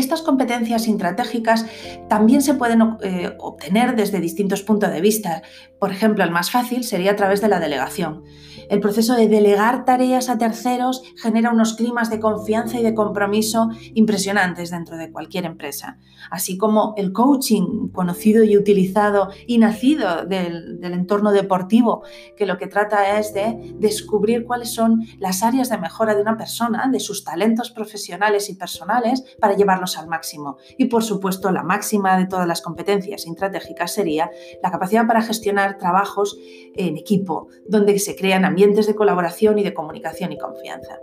Estas 0.04 0.20
competencias 0.20 0.86
intratégicas 0.86 1.64
también 2.10 2.42
se 2.42 2.52
pueden 2.52 2.82
eh, 3.02 3.32
obtener 3.38 3.96
desde 3.96 4.20
distintos 4.20 4.62
puntos 4.62 4.92
de 4.92 5.00
vista. 5.00 5.42
Por 5.78 5.92
ejemplo, 5.92 6.22
el 6.24 6.30
más 6.30 6.50
fácil 6.50 6.84
sería 6.84 7.12
a 7.12 7.16
través 7.16 7.40
de 7.40 7.48
la 7.48 7.58
delegación. 7.58 8.22
El 8.68 8.80
proceso 8.80 9.14
de 9.14 9.28
delegar 9.28 9.84
tareas 9.84 10.28
a 10.28 10.38
terceros 10.38 11.02
genera 11.16 11.50
unos 11.50 11.74
climas 11.74 12.10
de 12.10 12.20
confianza 12.20 12.78
y 12.78 12.82
de 12.82 12.94
compromiso 12.94 13.70
impresionantes 13.94 14.70
dentro 14.70 14.96
de 14.96 15.10
cualquier 15.10 15.44
empresa, 15.44 15.98
así 16.30 16.56
como 16.56 16.94
el 16.96 17.12
coaching 17.12 17.88
conocido 17.88 18.44
y 18.44 18.56
utilizado 18.56 19.30
y 19.46 19.58
nacido 19.58 20.24
del, 20.24 20.80
entorno 20.82 21.32
deportivo, 21.32 22.02
que 22.36 22.46
lo 22.46 22.56
que 22.56 22.66
trata 22.66 23.18
es 23.18 23.34
de 23.34 23.74
descubrir 23.76 24.44
cuáles 24.44 24.72
son 24.72 25.02
las 25.18 25.42
áreas 25.42 25.68
de 25.68 25.78
mejora 25.78 26.14
de 26.14 26.22
una 26.22 26.36
persona, 26.36 26.88
de 26.90 27.00
sus 27.00 27.24
talentos 27.24 27.70
profesionales 27.70 28.48
y 28.48 28.54
personales, 28.54 29.24
para 29.40 29.56
llevarlos 29.56 29.98
al 29.98 30.08
máximo. 30.08 30.56
Y 30.78 30.86
por 30.86 31.02
supuesto, 31.02 31.50
la 31.50 31.62
máxima 31.62 32.16
de 32.16 32.26
todas 32.26 32.46
las 32.46 32.62
competencias 32.62 33.26
intratégicas 33.26 33.92
sería 33.92 34.30
la 34.62 34.70
capacidad 34.70 35.06
para 35.06 35.22
gestionar 35.22 35.78
trabajos 35.78 36.38
en 36.74 36.96
equipo, 36.96 37.48
donde 37.66 37.98
se 37.98 38.16
crean 38.16 38.44
ambientes 38.54 38.86
de 38.86 38.94
colaboración 38.94 39.58
y 39.58 39.64
de 39.64 39.74
comunicación 39.74 40.30
y 40.30 40.38
confianza. 40.38 41.00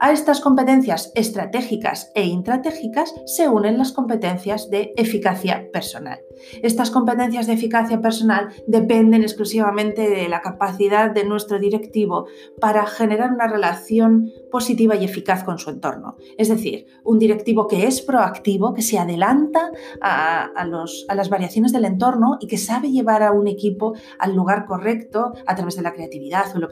A 0.00 0.12
estas 0.12 0.40
competencias 0.40 1.12
estratégicas 1.14 2.10
e 2.14 2.24
intratégicas 2.24 3.14
se 3.26 3.48
unen 3.48 3.76
las 3.76 3.92
competencias 3.92 4.70
de 4.70 4.94
eficacia 4.96 5.68
personal. 5.72 6.20
Estas 6.62 6.90
competencias 6.90 7.46
de 7.46 7.54
eficacia 7.54 8.00
personal 8.00 8.48
dependen 8.66 9.22
exclusivamente 9.22 10.08
de 10.08 10.28
la 10.28 10.40
capacidad 10.40 11.10
de 11.10 11.24
nuestro 11.24 11.58
directivo 11.58 12.26
para 12.60 12.86
generar 12.86 13.32
una 13.32 13.48
relación 13.48 14.30
positiva 14.50 14.96
y 14.96 15.04
eficaz 15.04 15.44
con 15.44 15.58
su 15.58 15.70
entorno. 15.70 16.16
Es 16.38 16.48
decir, 16.48 16.86
un 17.04 17.18
directivo 17.18 17.66
que 17.66 17.86
es 17.86 18.00
proactivo, 18.00 18.72
que 18.74 18.82
se 18.82 18.98
adelanta 18.98 19.70
a, 20.00 20.64
las 20.64 21.28
variaciones 21.28 21.72
del 21.72 21.84
entorno 21.84 22.38
y 22.40 22.46
que 22.46 22.56
sabe 22.56 22.90
llevar 22.90 23.22
a 23.22 23.32
un 23.32 23.48
equipo 23.48 23.94
al 24.18 24.34
lugar 24.34 24.64
correcto 24.66 25.32
a 25.46 25.56
través 25.56 25.76
de 25.76 25.82
la 25.82 25.92
creatividad 25.92 26.46
o 26.54 26.58
el 26.58 26.64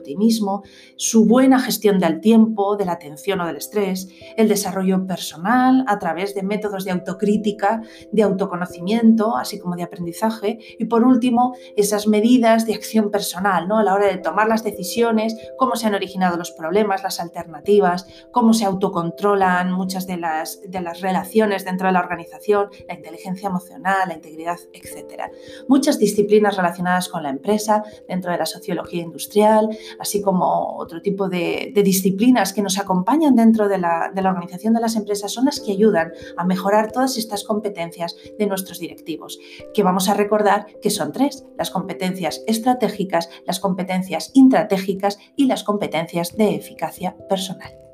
su 0.96 1.26
buena 1.26 1.58
gestión 1.58 1.98
del 1.98 2.20
tiempo, 2.20 2.76
de 2.76 2.84
la 2.84 2.92
atención 2.92 3.40
o 3.40 3.46
del 3.46 3.56
estrés, 3.56 4.08
el 4.36 4.48
desarrollo 4.48 5.06
personal 5.06 5.84
a 5.88 5.98
través 5.98 6.34
de 6.34 6.42
métodos 6.42 6.84
de 6.84 6.92
autocrítica, 6.92 7.82
de 8.12 8.22
autoconocimiento, 8.22 9.36
así 9.36 9.58
como 9.58 9.76
de 9.76 9.82
aprendizaje, 9.82 10.58
y 10.78 10.84
por 10.86 11.04
último, 11.04 11.54
esas 11.76 12.06
medidas 12.06 12.66
de 12.66 12.74
acción 12.74 13.10
personal, 13.10 13.68
¿no? 13.68 13.78
a 13.78 13.84
la 13.84 13.94
hora 13.94 14.06
de 14.06 14.18
tomar 14.18 14.48
las 14.48 14.62
decisiones, 14.62 15.36
cómo 15.56 15.76
se 15.76 15.86
han 15.86 15.94
originado 15.94 16.36
los 16.36 16.52
problemas, 16.52 17.02
las 17.02 17.20
alternativas, 17.20 18.06
cómo 18.30 18.52
se 18.52 18.64
autocontrolan 18.64 19.72
muchas 19.72 20.06
de 20.06 20.16
las, 20.16 20.60
de 20.66 20.80
las 20.80 21.00
relaciones 21.00 21.64
dentro 21.64 21.86
de 21.86 21.92
la 21.92 22.00
organización, 22.00 22.68
la 22.88 22.94
inteligencia 22.94 23.48
emocional, 23.48 24.08
la 24.08 24.14
integridad, 24.14 24.58
etc. 24.72 25.24
Muchas 25.68 25.98
disciplinas 25.98 26.56
relacionadas 26.56 27.08
con 27.08 27.22
la 27.22 27.30
empresa 27.30 27.82
dentro 28.08 28.30
de 28.32 28.38
la 28.38 28.46
sociología 28.46 29.02
industrial, 29.02 29.68
así 29.98 30.22
como 30.22 30.76
otro 30.76 31.00
tipo 31.02 31.28
de, 31.28 31.72
disciplinas 31.84 32.52
que 32.52 32.62
nos 32.62 32.78
acompañan 32.78 33.36
dentro 33.36 33.68
de 33.68 33.78
la, 33.78 34.10
de 34.14 34.22
la 34.22 34.30
organización 34.30 34.74
de 34.74 34.80
las 34.80 34.96
empresas 34.96 35.32
son 35.32 35.44
las 35.44 35.60
que 35.60 35.72
ayudan 35.72 36.12
a 36.36 36.44
mejorar 36.44 36.90
todas 36.90 37.16
estas 37.16 37.44
competencias 37.44 38.16
de 38.38 38.46
nuestros 38.46 38.78
directivos, 38.78 39.38
que 39.72 39.82
vamos 39.82 40.08
a 40.08 40.14
recordar 40.14 40.66
que 40.80 40.90
son 40.90 41.12
tres, 41.12 41.44
las 41.56 41.70
competencias 41.70 42.42
estratégicas, 42.46 43.28
las 43.46 43.60
competencias 43.60 44.30
intratégicas 44.34 45.18
y 45.36 45.46
las 45.46 45.64
competencias 45.64 46.36
de 46.36 46.54
eficacia 46.54 47.16
personal. 47.28 47.85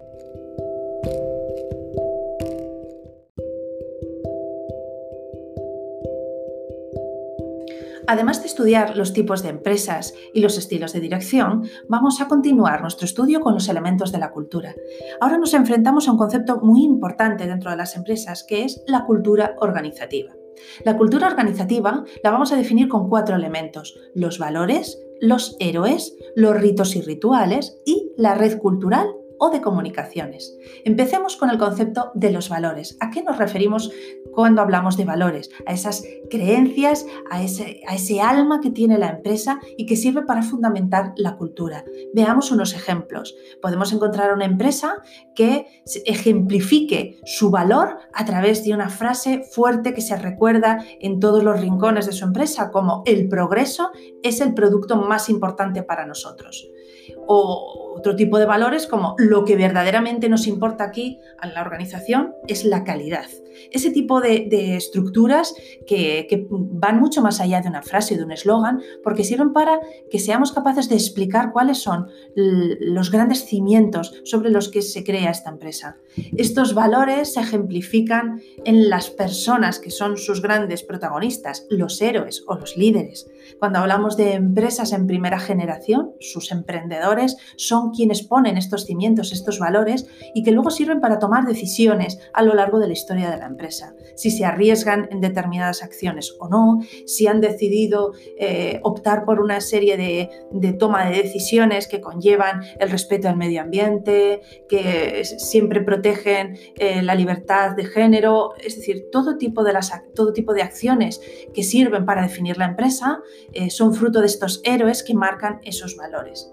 Además 8.06 8.40
de 8.40 8.49
estudiar 8.49 8.97
los 8.97 9.12
tipos 9.12 9.42
de 9.42 9.50
empresas 9.50 10.14
y 10.35 10.40
los 10.40 10.59
estilos 10.59 10.92
de 10.92 11.00
dirección, 11.00 11.68
vamos 11.88 12.21
a 12.21 12.28
continuar 12.28 12.80
nuestro 12.80 13.04
estudio 13.04 13.40
con 13.40 13.54
los 13.54 13.68
elementos 13.68 14.12
de 14.12 14.18
la 14.18 14.30
cultura. 14.30 14.75
Ahora 15.21 15.38
nos 15.38 15.54
enfrentamos 15.54 16.09
a 16.09 16.12
un 16.12 16.18
concepto 16.18 16.61
muy 16.61 16.82
importante 16.82 17.47
dentro 17.47 17.71
de 17.71 17.76
las 17.76 17.97
empresas, 17.97 18.44
que 18.44 18.64
es 18.64 18.82
la 18.87 19.04
cultura 19.04 19.56
organizativa. 19.61 20.32
La 20.85 20.97
cultura 20.97 21.26
organizativa 21.26 22.04
la 22.23 22.30
vamos 22.30 22.52
a 22.52 22.56
definir 22.56 22.88
con 22.88 23.09
cuatro 23.09 23.37
elementos, 23.37 23.99
los 24.14 24.38
valores, 24.38 25.00
los 25.21 25.56
héroes, 25.61 26.16
los 26.35 26.56
ritos 26.56 26.97
y 26.97 27.00
rituales 27.00 27.78
y 27.85 28.12
la 28.16 28.35
red 28.35 28.59
cultural 28.59 29.06
o 29.44 29.50
de 29.50 29.61
comunicaciones. 29.61 30.56
Empecemos 30.84 31.37
con 31.37 31.50
el 31.50 31.58
concepto 31.58 32.12
de 32.14 32.30
los 32.30 32.49
valores. 32.49 32.96
¿A 33.00 33.11
qué 33.11 33.25
nos 33.25 33.38
referimos 33.38 33.90
cuando 34.32 34.62
hablamos 34.62 34.96
de 34.96 35.04
valores? 35.04 35.50
A 35.66 35.72
esas 35.72 36.04
creencias, 36.30 37.04
a 37.28 37.42
ese, 37.42 38.20
alma 38.20 38.61
que 38.61 38.70
tiene 38.70 38.99
la 38.99 39.08
empresa 39.08 39.58
y 39.76 39.87
que 39.87 39.96
sirve 39.96 40.22
para 40.22 40.44
fundamentar 40.44 41.12
la 41.16 41.34
cultura. 41.34 41.84
Veamos 42.14 42.52
unos 42.52 42.72
ejemplos. 42.72 43.34
Podemos 43.61 43.92
encontrar 43.92 44.32
una 44.32 44.44
empresa 44.44 45.02
que 45.34 45.66
ejemplifique 46.06 47.18
su 47.25 47.50
valor 47.50 47.99
a 48.14 48.25
través 48.25 48.62
de 48.62 48.75
una 48.75 48.90
frase 48.90 49.42
fuerte 49.50 49.92
que 49.92 50.02
se 50.02 50.14
recuerda 50.14 50.84
en 51.00 51.18
todos 51.18 51.42
los 51.42 51.61
rincones 51.61 52.06
de 52.06 52.12
su 52.12 52.25
empresa, 52.25 52.70
como 52.70 53.02
el 53.06 53.28
progreso 53.28 53.90
es 54.22 54.40
el 54.40 54.54
producto 54.54 54.94
más 54.94 55.28
importante 55.28 55.82
para 55.82 56.06
nosotros 56.06 56.72
o 57.26 57.94
otro 57.97 58.16
tipo 58.16 58.38
de 58.38 58.47
valores 58.47 58.87
como 58.87 59.14
lo 59.18 59.44
que 59.44 59.56
verdaderamente 59.56 60.28
nos 60.28 60.47
importa 60.47 60.85
aquí 60.85 61.18
a 61.38 61.47
la 61.47 61.61
organización 61.61 62.35
es 62.49 62.64
la 62.64 62.85
calidad. 62.85 63.26
Ese 63.71 63.90
tipo 63.90 64.21
de, 64.21 64.76
estructuras 64.76 65.54
que, 65.87 66.26
que, 66.28 66.47
van 66.50 66.99
mucho 66.99 67.23
más 67.23 67.40
allá 67.40 67.61
de 67.61 67.68
una 67.68 67.82
frase 67.82 68.14
o 68.14 68.16
de 68.16 68.25
un 68.25 68.32
eslogan 68.32 68.80
porque 69.04 69.25
sirven 69.25 69.52
para 69.52 69.78
que 70.11 70.18
seamos 70.18 70.52
capaces 70.52 70.88
de 70.88 70.97
explicar 70.97 71.52
cuáles 71.52 71.78
son 71.78 72.09
los 72.35 73.11
grandes 73.11 73.44
cimientos 73.44 74.21
sobre 74.25 74.50
los 74.50 74.68
que 74.68 74.82
se 74.82 75.04
crea 75.04 75.30
esta 75.30 75.50
empresa. 75.50 75.97
Estos 76.37 76.75
valores 76.75 77.35
se 77.35 77.40
ejemplifican 77.40 78.40
en 78.64 78.88
las 78.88 79.11
personas 79.11 79.78
que 79.78 79.90
son 79.90 80.16
sus 80.16 80.42
grandes 80.42 80.82
protagonistas, 80.82 81.66
los 81.71 82.00
héroes 82.00 82.44
o 82.47 82.54
los 82.54 82.76
líderes. 82.76 83.28
Cuando 83.59 83.78
hablamos 83.78 84.16
de 84.16 84.35
empresas 84.35 84.92
en 84.92 85.06
primera 85.06 85.38
generación, 85.38 86.12
sus 86.21 86.50
emprendedores 86.52 87.37
son 87.56 87.90
quienes 87.90 88.23
ponen 88.23 88.56
estos 88.56 88.85
cimientos, 88.85 89.32
estos 89.32 89.59
valores 89.59 90.06
y 90.35 90.42
que 90.42 90.52
luego 90.52 90.71
sirven 90.71 91.00
para 91.00 91.18
tomar 91.18 91.44
decisiones 91.44 92.18
a 92.32 92.42
lo 92.42 92.54
largo 92.54 92.78
de 92.78 92.88
la 92.88 92.92
historia 92.92 93.30
de 93.30 93.38
la 93.38 93.47
empresa. 93.47 93.94
Si 94.16 94.30
se 94.30 94.44
arriesgan 94.44 95.09
en 95.11 95.21
determinadas 95.21 95.82
acciones 95.82 96.35
o 96.38 96.49
no, 96.49 96.80
si 97.06 97.26
han 97.26 97.40
decidido 97.40 98.12
eh, 98.38 98.80
optar 98.82 99.25
por 99.25 99.40
una 99.40 99.61
serie 99.61 99.97
de, 99.97 100.73
toma 100.75 101.09
de 101.09 101.23
decisiones 101.23 101.87
que 101.87 102.00
conllevan 102.00 102.62
el 102.78 102.90
respeto 102.90 103.28
al 103.28 103.37
medio 103.37 103.61
ambiente, 103.61 104.40
que 104.68 105.23
siempre 105.25 105.80
protegen 105.80 106.56
eh, 106.76 107.02
la 107.02 107.14
libertad 107.14 107.76
de 107.76 107.85
género, 107.85 108.54
es 108.62 108.76
decir, 108.76 109.06
todo 109.11 109.38
tipo 109.38 109.62
de, 109.64 109.73
todo 110.14 110.32
tipo 110.32 110.52
de 110.54 110.62
acciones 110.62 111.21
que 111.54 111.62
sirven 111.62 112.04
para 112.04 112.23
definir 112.23 112.59
la 112.59 112.66
empresa 112.66 113.21
eh, 113.52 113.70
son 113.70 113.94
fruto 113.94 114.20
de 114.20 114.26
estos 114.26 114.61
héroes 114.64 115.02
que 115.02 115.14
marcan 115.14 115.61
esos 115.64 115.96
valores. 115.96 116.52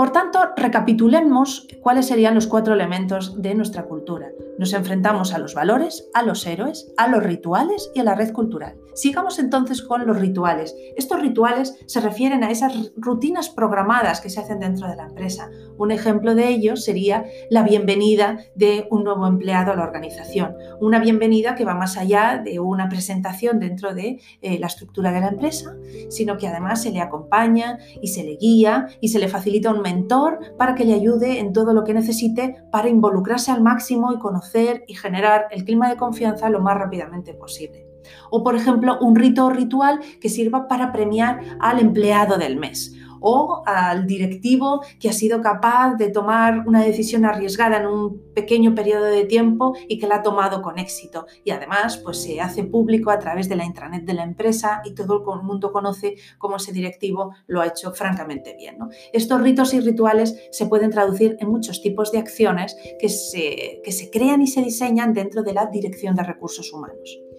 Por 0.00 0.12
tanto, 0.12 0.38
recapitulemos 0.56 1.68
cuáles 1.82 2.06
serían 2.06 2.34
los 2.34 2.46
cuatro 2.46 2.72
elementos 2.72 3.42
de 3.42 3.54
nuestra 3.54 3.84
cultura. 3.84 4.30
Nos 4.58 4.72
enfrentamos 4.72 5.34
a 5.34 5.38
los 5.38 5.52
valores, 5.52 6.08
a 6.14 6.22
los 6.22 6.46
héroes, 6.46 6.90
a 6.96 7.06
los 7.06 7.22
rituales 7.22 7.90
y 7.94 8.00
a 8.00 8.04
la 8.04 8.14
red 8.14 8.32
cultural. 8.32 8.78
Sigamos 8.94 9.38
entonces 9.38 9.82
con 9.82 10.06
los 10.06 10.18
rituales. 10.18 10.74
Estos 10.96 11.20
rituales 11.20 11.78
se 11.86 12.00
refieren 12.00 12.44
a 12.44 12.50
esas 12.50 12.92
rutinas 12.96 13.48
programadas 13.48 14.20
que 14.20 14.30
se 14.30 14.40
hacen 14.40 14.60
dentro 14.60 14.88
de 14.88 14.96
la 14.96 15.04
empresa. 15.04 15.50
Un 15.78 15.90
ejemplo 15.90 16.34
de 16.34 16.48
ello 16.48 16.76
sería 16.76 17.24
la 17.50 17.62
bienvenida 17.62 18.38
de 18.54 18.86
un 18.90 19.04
nuevo 19.04 19.26
empleado 19.26 19.72
a 19.72 19.76
la 19.76 19.84
organización. 19.84 20.54
Una 20.80 20.98
bienvenida 20.98 21.54
que 21.54 21.64
va 21.64 21.74
más 21.74 21.96
allá 21.96 22.40
de 22.44 22.60
una 22.60 22.88
presentación 22.88 23.60
dentro 23.60 23.94
de 23.94 24.20
eh, 24.42 24.58
la 24.58 24.66
estructura 24.66 25.12
de 25.12 25.20
la 25.20 25.28
empresa, 25.28 25.76
sino 26.08 26.36
que 26.36 26.48
además 26.48 26.82
se 26.82 26.90
le 26.90 27.00
acompaña 27.00 27.78
y 28.00 28.08
se 28.08 28.24
le 28.24 28.36
guía 28.36 28.88
y 29.00 29.08
se 29.08 29.18
le 29.18 29.28
facilita 29.28 29.72
un 29.72 29.82
mentor 29.82 30.56
para 30.56 30.74
que 30.74 30.84
le 30.84 30.94
ayude 30.94 31.38
en 31.38 31.52
todo 31.52 31.72
lo 31.72 31.84
que 31.84 31.94
necesite 31.94 32.64
para 32.70 32.88
involucrarse 32.88 33.50
al 33.50 33.62
máximo 33.62 34.12
y 34.12 34.18
conocer 34.18 34.84
y 34.86 34.94
generar 34.94 35.46
el 35.50 35.64
clima 35.64 35.88
de 35.88 35.96
confianza 35.96 36.50
lo 36.50 36.60
más 36.60 36.76
rápidamente 36.76 37.34
posible. 37.34 37.89
O, 38.30 38.42
por 38.42 38.56
ejemplo, 38.56 38.98
un 39.00 39.16
rito 39.16 39.46
o 39.46 39.50
ritual 39.50 40.00
que 40.20 40.28
sirva 40.28 40.68
para 40.68 40.92
premiar 40.92 41.40
al 41.60 41.78
empleado 41.78 42.38
del 42.38 42.56
mes 42.56 42.96
o 43.20 43.62
al 43.66 44.06
directivo 44.06 44.82
que 44.98 45.08
ha 45.08 45.12
sido 45.12 45.40
capaz 45.40 45.94
de 45.94 46.08
tomar 46.08 46.66
una 46.66 46.82
decisión 46.82 47.24
arriesgada 47.24 47.78
en 47.78 47.86
un 47.86 48.32
pequeño 48.34 48.74
periodo 48.74 49.04
de 49.04 49.24
tiempo 49.24 49.74
y 49.88 49.98
que 49.98 50.06
la 50.06 50.16
ha 50.16 50.22
tomado 50.22 50.62
con 50.62 50.78
éxito. 50.78 51.26
Y 51.44 51.50
además, 51.50 51.98
pues 51.98 52.22
se 52.22 52.40
hace 52.40 52.64
público 52.64 53.10
a 53.10 53.18
través 53.18 53.48
de 53.48 53.56
la 53.56 53.64
intranet 53.64 54.04
de 54.04 54.14
la 54.14 54.24
empresa 54.24 54.82
y 54.84 54.94
todo 54.94 55.22
el 55.34 55.42
mundo 55.42 55.72
conoce 55.72 56.16
cómo 56.38 56.56
ese 56.56 56.72
directivo 56.72 57.32
lo 57.46 57.60
ha 57.60 57.66
hecho 57.66 57.92
francamente 57.92 58.56
bien. 58.56 58.78
Estos 59.12 59.40
ritos 59.40 59.74
y 59.74 59.80
rituales 59.80 60.36
se 60.50 60.66
pueden 60.66 60.90
traducir 60.90 61.36
en 61.40 61.50
muchos 61.50 61.82
tipos 61.82 62.10
de 62.12 62.18
acciones 62.18 62.76
que 62.98 63.08
se, 63.08 63.80
que 63.84 63.92
se 63.92 64.10
crean 64.10 64.42
y 64.42 64.46
se 64.46 64.62
diseñan 64.62 65.12
dentro 65.12 65.42
de 65.42 65.52
la 65.52 65.66
dirección 65.66 66.14
de 66.14 66.22
recursos 66.22 66.72
humanos. 66.72 67.29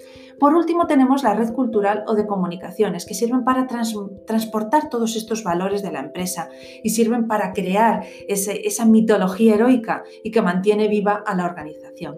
Por 0.41 0.55
último, 0.55 0.87
tenemos 0.87 1.21
la 1.21 1.35
red 1.35 1.53
cultural 1.53 2.03
o 2.07 2.15
de 2.15 2.25
comunicaciones, 2.25 3.05
que 3.05 3.13
sirven 3.13 3.43
para 3.43 3.67
transportar 3.67 4.89
todos 4.89 5.15
estos 5.15 5.43
valores 5.43 5.83
de 5.83 5.91
la 5.91 5.99
empresa 5.99 6.49
y 6.83 6.89
sirven 6.89 7.27
para 7.27 7.53
crear 7.53 8.03
esa 8.27 8.85
mitología 8.85 9.53
heroica 9.53 10.01
y 10.23 10.31
que 10.31 10.41
mantiene 10.41 10.87
viva 10.87 11.21
a 11.27 11.35
la 11.35 11.45
organización. 11.45 12.17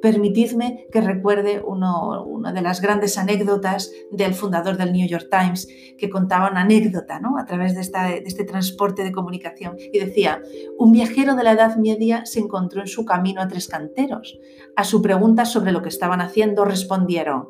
Permitidme 0.00 0.86
que 0.92 1.00
recuerde 1.00 1.64
una 1.66 2.52
de 2.52 2.62
las 2.62 2.80
grandes 2.80 3.18
anécdotas 3.18 3.90
del 4.12 4.34
fundador 4.34 4.76
del 4.76 4.92
New 4.92 5.08
York 5.08 5.26
Times, 5.28 5.66
que 5.98 6.08
contaba 6.08 6.52
una 6.52 6.60
anécdota 6.60 7.18
¿no? 7.18 7.38
a 7.38 7.44
través 7.44 7.74
de, 7.74 7.80
de 7.80 8.22
este 8.24 8.44
transporte 8.44 9.02
de 9.02 9.10
comunicación 9.10 9.74
y 9.78 9.98
decía, 9.98 10.40
un 10.78 10.92
viajero 10.92 11.34
de 11.34 11.42
la 11.42 11.52
Edad 11.52 11.76
Media 11.76 12.24
se 12.24 12.38
encontró 12.38 12.82
en 12.82 12.86
su 12.86 13.04
camino 13.04 13.42
a 13.42 13.48
tres 13.48 13.66
canteros. 13.66 14.38
A 14.76 14.84
su 14.84 15.02
pregunta 15.02 15.44
sobre 15.44 15.72
lo 15.72 15.82
que 15.82 15.88
estaban 15.88 16.20
haciendo 16.20 16.64
respondieron, 16.64 17.48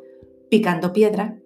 picando 0.55 0.93
piedra, 0.93 1.37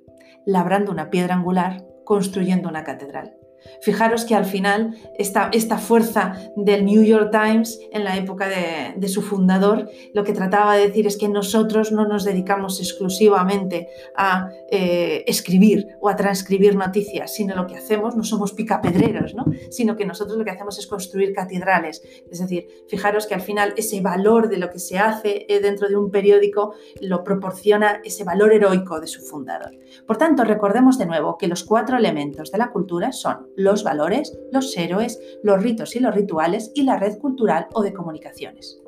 labrando 0.45 0.93
una 0.93 1.09
piedra 1.09 1.35
angular, 1.35 1.83
construyendo 2.05 2.69
una 2.69 2.85
catedral. 2.85 3.38
Fijaros 3.81 4.25
que 4.25 4.35
al 4.35 4.45
final 4.45 4.97
esta, 5.17 5.51
esta 5.53 5.79
fuerza 5.79 6.35
del 6.57 6.85
New 6.85 7.03
York 7.03 7.31
Times 7.31 7.79
en 7.93 8.05
la 8.05 8.17
época 8.17 8.49
de, 8.49 9.09
su 9.09 9.23
fundador 9.23 9.89
lo 10.13 10.23
que 10.23 10.35
trataba 10.35 10.77
de 10.77 10.89
decir 10.89 11.07
es 11.07 11.17
que 11.17 11.29
nosotros 11.29 11.93
no 11.93 12.07
nos 12.07 12.25
dedicamos 12.25 12.79
exclusivamente 12.79 13.89
a 14.15 14.51
eh, 14.71 15.25
escribir 15.27 15.97
o 16.01 16.11
a 16.11 16.17
transcribir 16.17 16.77
noticias, 16.77 17.35
sino 17.35 17.55
lo 17.55 17.67
que 17.67 17.77
hacemos 17.77 18.17
no 18.17 18.23
somos 18.23 18.53
picapedreros, 18.53 19.35
¿no? 19.35 19.47
sino 19.71 19.97
que 19.97 20.05
nosotros 20.05 20.37
lo 20.37 20.45
que 20.45 20.51
hacemos 20.51 20.79
es 20.79 20.87
construir 20.87 21.33
catedrales. 21.33 22.03
Es 22.31 22.39
decir, 22.41 22.67
fijaros 22.89 23.27
que 23.27 23.35
al 23.35 23.41
final 23.41 23.73
ese 23.77 24.03
valor 24.03 24.51
de 24.51 24.59
lo 24.59 24.71
que 24.71 24.79
se 24.79 24.99
hace 24.99 25.47
eh, 25.49 25.61
dentro 25.61 25.89
de 25.89 25.97
un 25.97 26.11
periódico 26.11 26.75
lo 27.01 27.25
proporciona 27.25 28.01
ese 28.05 28.25
valor 28.25 28.53
heroico 28.53 29.01
de 29.01 29.07
su 29.07 29.23
fundador. 29.23 29.73
Por 30.07 30.19
tanto, 30.19 30.45
recordemos 30.45 30.99
de 30.99 31.07
nuevo 31.07 31.39
que 31.39 31.49
los 31.49 31.65
cuatro 31.65 31.97
elementos 31.97 32.53
de 32.53 32.59
la 32.59 32.71
cultura 32.71 33.13
son 33.13 33.48
los 33.59 33.83
valores, 33.83 34.39
los 34.53 34.75
héroes, 34.77 35.21
los 35.43 35.61
ritos 35.61 35.97
y 35.97 36.01
los 36.01 36.15
rituales 36.15 36.71
y 36.75 36.85
la 36.85 36.97
red 36.97 37.19
cultural 37.19 37.67
o 37.75 37.83
de 37.83 37.93
comunicaciones. 37.93 38.81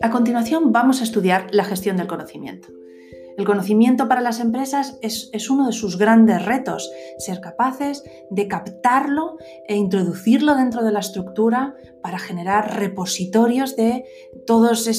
A 0.00 0.10
continuación 0.10 0.70
vamos 0.70 1.00
a 1.00 1.04
estudiar 1.04 1.48
la 1.50 1.64
gestión 1.64 1.96
del 1.96 2.06
conocimiento. 2.06 2.68
El 3.38 3.44
conocimiento 3.44 4.08
para 4.08 4.20
las 4.20 4.40
empresas 4.40 4.98
es, 5.00 5.48
uno 5.48 5.68
de 5.68 5.72
sus 5.72 5.96
grandes 5.96 6.44
retos, 6.44 6.90
ser 7.18 7.40
capaces 7.40 8.02
de 8.30 8.48
captarlo 8.48 9.36
e 9.68 9.76
introducirlo 9.76 10.56
dentro 10.56 10.82
de 10.82 10.90
la 10.90 10.98
estructura 10.98 11.76
para 12.02 12.18
generar 12.18 12.76
repositorios 12.76 13.76
de 13.76 14.04
todos, 14.44 14.90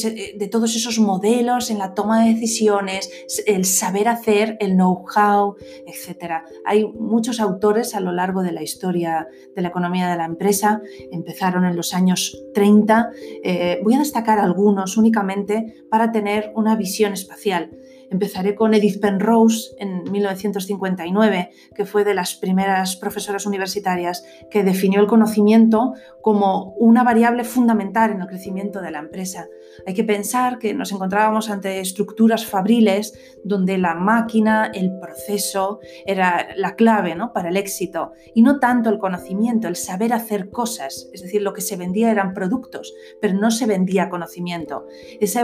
todos 0.51 0.75
esos 0.77 0.99
modelos 0.99 1.69
en 1.69 1.79
la 1.79 1.93
toma 1.93 2.23
de 2.23 2.35
decisiones, 2.35 3.09
el 3.45 3.65
saber 3.65 4.07
hacer, 4.07 4.55
el 4.61 4.75
know-how, 4.75 5.57
etc. 5.85 6.45
Hay 6.63 6.85
muchos 6.85 7.41
autores 7.41 7.93
a 7.93 7.99
lo 7.99 8.13
largo 8.13 8.41
de 8.41 8.53
la 8.53 8.63
historia 8.63 9.27
de 9.53 9.61
la 9.61 9.67
economía 9.67 10.09
de 10.09 10.15
la 10.15 10.23
empresa, 10.23 10.81
empezaron 11.11 11.65
en 11.65 11.75
los 11.75 11.93
años 11.93 12.41
30. 12.53 13.11
Eh, 13.43 13.81
voy 13.83 13.95
a 13.95 13.99
destacar 13.99 14.39
algunos 14.39 14.95
únicamente 14.95 15.83
para 15.89 16.13
tener 16.13 16.53
una 16.55 16.77
visión 16.77 17.11
espacial. 17.11 17.71
Empezaré 18.11 18.55
con 18.55 18.73
Edith 18.73 18.99
Penrose 18.99 19.75
en 19.77 20.03
1959, 20.11 21.51
que 21.75 21.85
fue 21.85 22.03
de 22.03 22.13
las 22.13 22.35
primeras 22.35 22.95
profesoras 22.95 23.45
universitarias 23.45 24.23
que 24.49 24.63
definió 24.63 24.99
el 24.99 25.07
conocimiento 25.07 25.93
como 26.21 26.73
una 26.73 27.03
variable 27.03 27.43
fundamental 27.43 28.11
en 28.11 28.21
el 28.21 28.27
crecimiento 28.27 28.81
de 28.81 28.91
la 28.91 28.99
empresa. 28.99 29.47
Hay 29.85 29.93
que 29.93 30.03
pensar 30.03 30.59
que 30.59 30.73
nos 30.73 30.91
encontrábamos 30.91 31.49
ante 31.49 31.79
estructuras 31.79 32.45
fabriles 32.45 33.13
donde 33.43 33.77
la 33.77 33.95
máquina, 33.95 34.71
el 34.73 34.99
proceso, 34.99 35.79
era 36.05 36.47
la 36.55 36.75
clave 36.75 37.15
¿no? 37.15 37.31
para 37.33 37.49
el 37.49 37.57
éxito 37.57 38.11
y 38.33 38.41
no 38.41 38.59
tanto 38.59 38.89
el 38.89 38.97
conocimiento, 38.97 39.67
el 39.67 39.75
saber 39.75 40.13
hacer 40.13 40.49
cosas. 40.49 41.09
Es 41.13 41.21
decir, 41.21 41.41
lo 41.41 41.53
que 41.53 41.61
se 41.61 41.77
vendía 41.77 42.11
eran 42.11 42.33
productos, 42.33 42.93
pero 43.21 43.33
no 43.35 43.51
se 43.51 43.65
vendía 43.65 44.09
conocimiento. 44.09 44.85
Esa, 45.19 45.43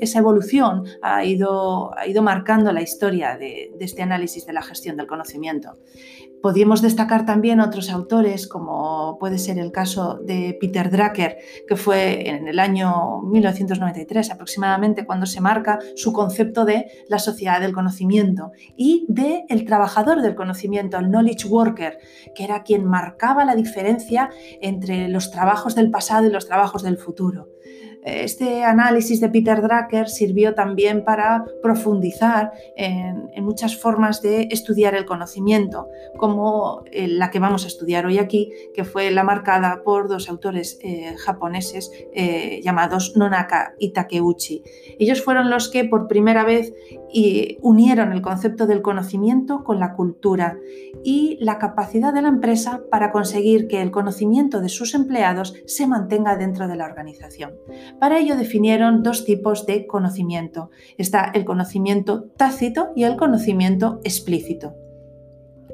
esa 0.00 0.18
evolución 0.18 0.84
ha 1.02 1.24
ido, 1.24 1.92
ha 1.98 2.06
ido 2.06 2.22
marcando 2.22 2.72
la 2.72 2.82
historia 2.82 3.36
de, 3.36 3.72
este 3.80 4.02
análisis 4.02 4.46
de 4.46 4.52
la 4.52 4.62
gestión 4.62 4.96
del 4.96 5.06
conocimiento. 5.06 5.78
Podríamos 6.42 6.82
destacar 6.82 7.26
también 7.26 7.60
otros 7.60 7.90
autores, 7.90 8.46
como 8.46 9.18
puede 9.18 9.38
ser 9.38 9.58
el 9.58 9.72
caso 9.72 10.20
de 10.22 10.56
Peter 10.60 10.88
Drucker, 10.90 11.38
que 11.66 11.76
fue 11.76 12.28
en 12.28 12.46
el 12.46 12.60
año 12.60 13.22
1993 13.22 14.30
aproximadamente 14.30 15.04
cuando 15.04 15.26
se 15.26 15.40
marca 15.40 15.80
su 15.96 16.12
concepto 16.12 16.64
de 16.64 16.86
la 17.08 17.18
sociedad 17.18 17.60
del 17.60 17.72
conocimiento 17.72 18.52
y 18.76 19.04
de 19.08 19.44
el 19.48 19.64
trabajador 19.64 20.22
del 20.22 20.36
conocimiento, 20.36 20.98
el 20.98 21.10
knowledge 21.10 21.48
worker, 21.48 21.98
que 22.36 22.44
era 22.44 22.62
quien 22.62 22.84
marcaba 22.84 23.44
la 23.44 23.56
diferencia 23.56 24.30
entre 24.60 25.08
los 25.08 25.32
trabajos 25.32 25.74
del 25.74 25.90
pasado 25.90 26.26
y 26.26 26.30
los 26.30 26.46
trabajos 26.46 26.82
del 26.84 26.98
futuro. 26.98 27.48
Este 28.04 28.64
análisis 28.64 29.20
de 29.20 29.28
Peter 29.28 29.60
Drucker 29.60 30.08
sirvió 30.08 30.54
también 30.54 31.04
para 31.04 31.44
profundizar 31.62 32.52
en, 32.76 33.28
muchas 33.44 33.76
formas 33.76 34.22
de 34.22 34.48
estudiar 34.50 34.94
el 34.94 35.04
conocimiento, 35.06 35.88
como 36.16 36.84
eh, 36.92 37.08
la 37.08 37.30
que 37.30 37.38
vamos 37.38 37.64
a 37.64 37.68
estudiar 37.68 38.06
hoy 38.06 38.18
aquí, 38.18 38.50
que 38.74 38.84
fue 38.84 39.10
la 39.10 39.24
marcada 39.24 39.82
por 39.84 40.08
dos 40.08 40.28
autores 40.28 40.78
eh, 40.82 41.14
japoneses 41.16 41.90
eh, 42.12 42.60
llamados 42.62 43.16
Nonaka 43.16 43.74
y 43.78 43.92
Takeuchi. 43.92 44.62
Ellos 44.98 45.22
fueron 45.22 45.50
los 45.50 45.68
que 45.68 45.84
por 45.84 46.08
primera 46.08 46.44
vez 46.44 46.72
unieron 47.62 48.12
el 48.12 48.20
concepto 48.20 48.66
del 48.66 48.82
conocimiento 48.82 49.64
con 49.64 49.80
la 49.80 49.94
cultura 49.94 50.58
y 51.02 51.38
la 51.40 51.58
capacidad 51.58 52.12
de 52.12 52.20
la 52.20 52.28
empresa 52.28 52.82
para 52.90 53.12
conseguir 53.12 53.66
que 53.66 53.80
el 53.80 53.90
conocimiento 53.90 54.60
de 54.60 54.68
sus 54.68 54.94
empleados 54.94 55.54
se 55.66 55.86
mantenga 55.86 56.36
dentro 56.36 56.68
de 56.68 56.76
la 56.76 56.84
organización. 56.84 57.54
Para 57.98 58.18
ello 58.18 58.36
definieron 58.36 59.02
dos 59.02 59.24
tipos 59.24 59.66
de 59.66 59.86
conocimiento. 59.86 60.70
Está 60.96 61.30
el 61.34 61.44
conocimiento 61.44 62.24
tácito 62.36 62.88
y 62.94 63.04
el 63.04 63.16
conocimiento 63.16 64.00
explícito. 64.04 64.74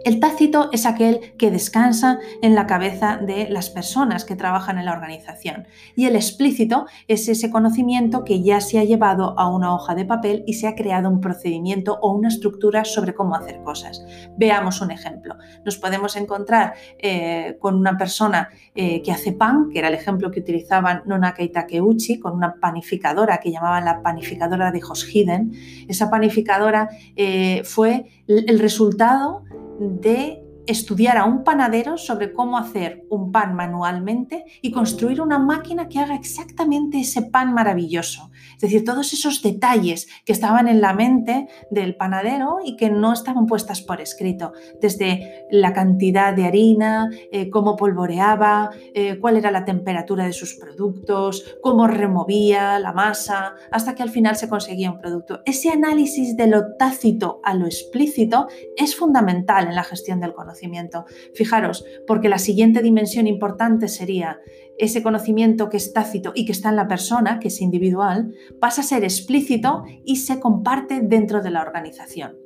El 0.04 0.20
tácito 0.20 0.68
es 0.70 0.84
aquel 0.84 1.32
que 1.38 1.50
descansa 1.50 2.18
en 2.42 2.54
la 2.54 2.66
cabeza 2.66 3.16
de 3.16 3.48
las 3.48 3.70
personas 3.70 4.26
que 4.26 4.36
trabajan 4.36 4.78
en 4.78 4.84
la 4.84 4.92
organización 4.92 5.66
y 5.96 6.04
el 6.04 6.14
explícito 6.14 6.84
es 7.08 7.26
ese 7.26 7.50
conocimiento 7.50 8.22
que 8.22 8.42
ya 8.42 8.60
se 8.60 8.78
ha 8.78 8.84
llevado 8.84 9.34
a 9.38 9.48
una 9.48 9.74
hoja 9.74 9.94
de 9.94 10.04
papel 10.04 10.44
y 10.46 10.54
se 10.54 10.68
ha 10.68 10.74
creado 10.74 11.08
un 11.08 11.22
procedimiento 11.22 11.98
o 12.02 12.12
una 12.12 12.28
estructura 12.28 12.84
sobre 12.84 13.14
cómo 13.14 13.34
hacer 13.34 13.62
cosas. 13.62 14.04
Veamos 14.36 14.82
un 14.82 14.90
ejemplo. 14.90 15.36
Nos 15.64 15.78
podemos 15.78 16.16
encontrar 16.16 16.74
eh, 16.98 17.56
con 17.58 17.74
una 17.74 17.96
persona 17.96 18.50
eh, 18.74 19.00
que 19.00 19.10
hace 19.10 19.32
pan, 19.32 19.70
que 19.72 19.78
era 19.78 19.88
el 19.88 19.94
ejemplo 19.94 20.30
que 20.30 20.40
utilizaban 20.40 21.02
Nonaka 21.06 21.42
y 21.42 21.48
Takeuchi, 21.48 22.20
con 22.20 22.34
una 22.34 22.56
panificadora 22.60 23.38
que 23.38 23.50
llamaban 23.50 23.86
la 23.86 24.02
panificadora 24.02 24.70
de 24.70 24.82
Hoshiden. 24.82 25.52
Esa 25.88 26.10
panificadora 26.10 26.90
eh, 27.16 27.62
fue 27.64 28.04
el 28.26 28.58
resultado 28.58 29.44
de 29.78 30.43
estudiar 30.66 31.18
a 31.18 31.24
un 31.24 31.44
panadero 31.44 31.98
sobre 31.98 32.32
cómo 32.32 32.56
hacer 32.56 33.04
un 33.10 33.32
pan 33.32 33.54
manualmente 33.54 34.44
y 34.62 34.70
construir 34.70 35.20
una 35.20 35.38
máquina 35.38 35.88
que 35.88 35.98
haga 35.98 36.14
exactamente 36.14 37.00
ese 37.00 37.22
pan 37.22 37.52
maravilloso. 37.52 38.30
Es 38.54 38.60
decir, 38.60 38.84
todos 38.84 39.12
esos 39.12 39.42
detalles 39.42 40.08
que 40.24 40.32
estaban 40.32 40.68
en 40.68 40.80
la 40.80 40.94
mente 40.94 41.48
del 41.70 41.96
panadero 41.96 42.58
y 42.64 42.76
que 42.76 42.90
no 42.90 43.12
estaban 43.12 43.46
puestas 43.46 43.82
por 43.82 44.00
escrito, 44.00 44.52
desde 44.80 45.46
la 45.50 45.72
cantidad 45.72 46.34
de 46.34 46.46
harina, 46.46 47.10
eh, 47.32 47.50
cómo 47.50 47.76
polvoreaba, 47.76 48.70
eh, 48.94 49.18
cuál 49.20 49.36
era 49.36 49.50
la 49.50 49.64
temperatura 49.64 50.24
de 50.24 50.32
sus 50.32 50.54
productos, 50.54 51.56
cómo 51.62 51.86
removía 51.86 52.78
la 52.78 52.92
masa, 52.92 53.54
hasta 53.70 53.94
que 53.94 54.02
al 54.02 54.10
final 54.10 54.36
se 54.36 54.48
conseguía 54.48 54.90
un 54.90 54.98
producto. 54.98 55.40
Ese 55.44 55.70
análisis 55.70 56.36
de 56.36 56.46
lo 56.46 56.76
tácito 56.76 57.40
a 57.44 57.54
lo 57.54 57.66
explícito 57.66 58.46
es 58.76 58.96
fundamental 58.96 59.66
en 59.68 59.74
la 59.74 59.84
gestión 59.84 60.20
del 60.20 60.32
conocimiento 60.32 60.53
conocimiento. 60.54 61.04
Fijaros, 61.34 61.84
porque 62.06 62.28
la 62.28 62.38
siguiente 62.38 62.80
dimensión 62.80 63.26
importante 63.26 63.88
sería 63.88 64.38
ese 64.78 65.02
conocimiento 65.02 65.68
que 65.68 65.76
es 65.76 65.92
tácito 65.92 66.32
y 66.34 66.46
que 66.46 66.52
está 66.52 66.68
en 66.68 66.76
la 66.76 66.88
persona, 66.88 67.38
que 67.38 67.48
es 67.48 67.60
individual, 67.60 68.32
pasa 68.60 68.80
a 68.80 68.84
ser 68.84 69.04
explícito 69.04 69.84
y 70.04 70.16
se 70.16 70.40
comparte 70.40 71.00
dentro 71.00 71.42
de 71.42 71.50
la 71.50 71.62
organización. 71.62 72.36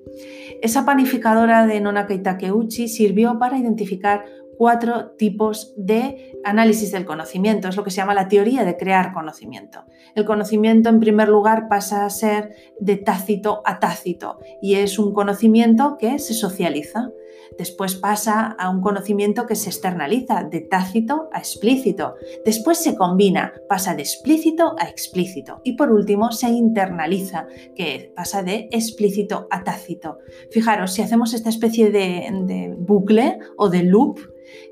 Esa 0.62 0.84
panificadora 0.84 1.66
de 1.66 1.80
Nonaka 1.80 2.20
Takeuchi 2.22 2.88
sirvió 2.88 3.38
para 3.38 3.58
identificar 3.58 4.24
cuatro 4.58 5.12
tipos 5.12 5.72
de 5.76 6.36
análisis 6.44 6.90
del 6.90 7.06
conocimiento. 7.06 7.68
Es 7.68 7.76
lo 7.76 7.84
que 7.84 7.92
se 7.92 7.98
llama 7.98 8.12
la 8.12 8.28
teoría 8.28 8.64
de 8.64 8.76
crear 8.76 9.14
conocimiento. 9.14 9.84
El 10.14 10.24
conocimiento, 10.24 10.88
en 10.88 11.00
primer 11.00 11.28
lugar, 11.28 11.68
pasa 11.68 12.04
a 12.04 12.10
ser 12.10 12.54
de 12.80 12.96
tácito 12.96 13.62
a 13.64 13.78
tácito 13.78 14.40
y 14.60 14.74
es 14.74 14.98
un 14.98 15.14
conocimiento 15.14 15.96
que 15.96 16.18
se 16.18 16.34
socializa. 16.34 17.10
Después 17.58 17.96
pasa 17.96 18.46
a 18.46 18.70
un 18.70 18.80
conocimiento 18.80 19.46
que 19.46 19.56
se 19.56 19.68
externaliza 19.68 20.44
de 20.44 20.60
tácito 20.60 21.28
a 21.32 21.38
explícito. 21.38 22.14
Después 22.44 22.78
se 22.78 22.96
combina, 22.96 23.52
pasa 23.68 23.94
de 23.94 24.02
explícito 24.02 24.76
a 24.78 24.88
explícito. 24.88 25.60
Y 25.64 25.72
por 25.72 25.90
último 25.90 26.30
se 26.30 26.48
internaliza, 26.48 27.48
que 27.74 28.12
pasa 28.14 28.42
de 28.42 28.68
explícito 28.70 29.48
a 29.50 29.64
tácito. 29.64 30.18
Fijaros, 30.52 30.92
si 30.92 31.02
hacemos 31.02 31.34
esta 31.34 31.48
especie 31.48 31.90
de, 31.90 32.76
bucle 32.78 33.38
o 33.56 33.68
de 33.68 33.82
loop, 33.82 34.20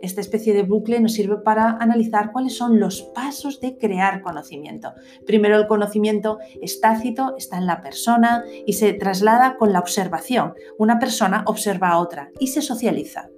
esta 0.00 0.20
especie 0.20 0.54
de 0.54 0.62
bucle 0.62 1.00
nos 1.00 1.12
sirve 1.14 1.38
para 1.38 1.76
analizar 1.78 2.32
cuáles 2.32 2.56
son 2.56 2.80
los 2.80 3.02
pasos 3.02 3.60
de 3.60 3.76
crear 3.76 4.22
conocimiento. 4.22 4.92
Primero 5.26 5.56
el 5.56 5.66
conocimiento 5.66 6.38
es 6.60 6.80
tácito, 6.80 7.34
está 7.36 7.58
en 7.58 7.66
la 7.66 7.82
persona 7.82 8.44
y 8.66 8.74
se 8.74 8.92
traslada 8.92 9.56
con 9.56 9.72
la 9.72 9.80
observación. 9.80 10.54
Una 10.78 10.98
persona 10.98 11.44
observa 11.46 11.90
a 11.90 11.98
otra 11.98 12.30
y 12.38 12.48
se 12.48 12.62
socializa. 12.62 13.30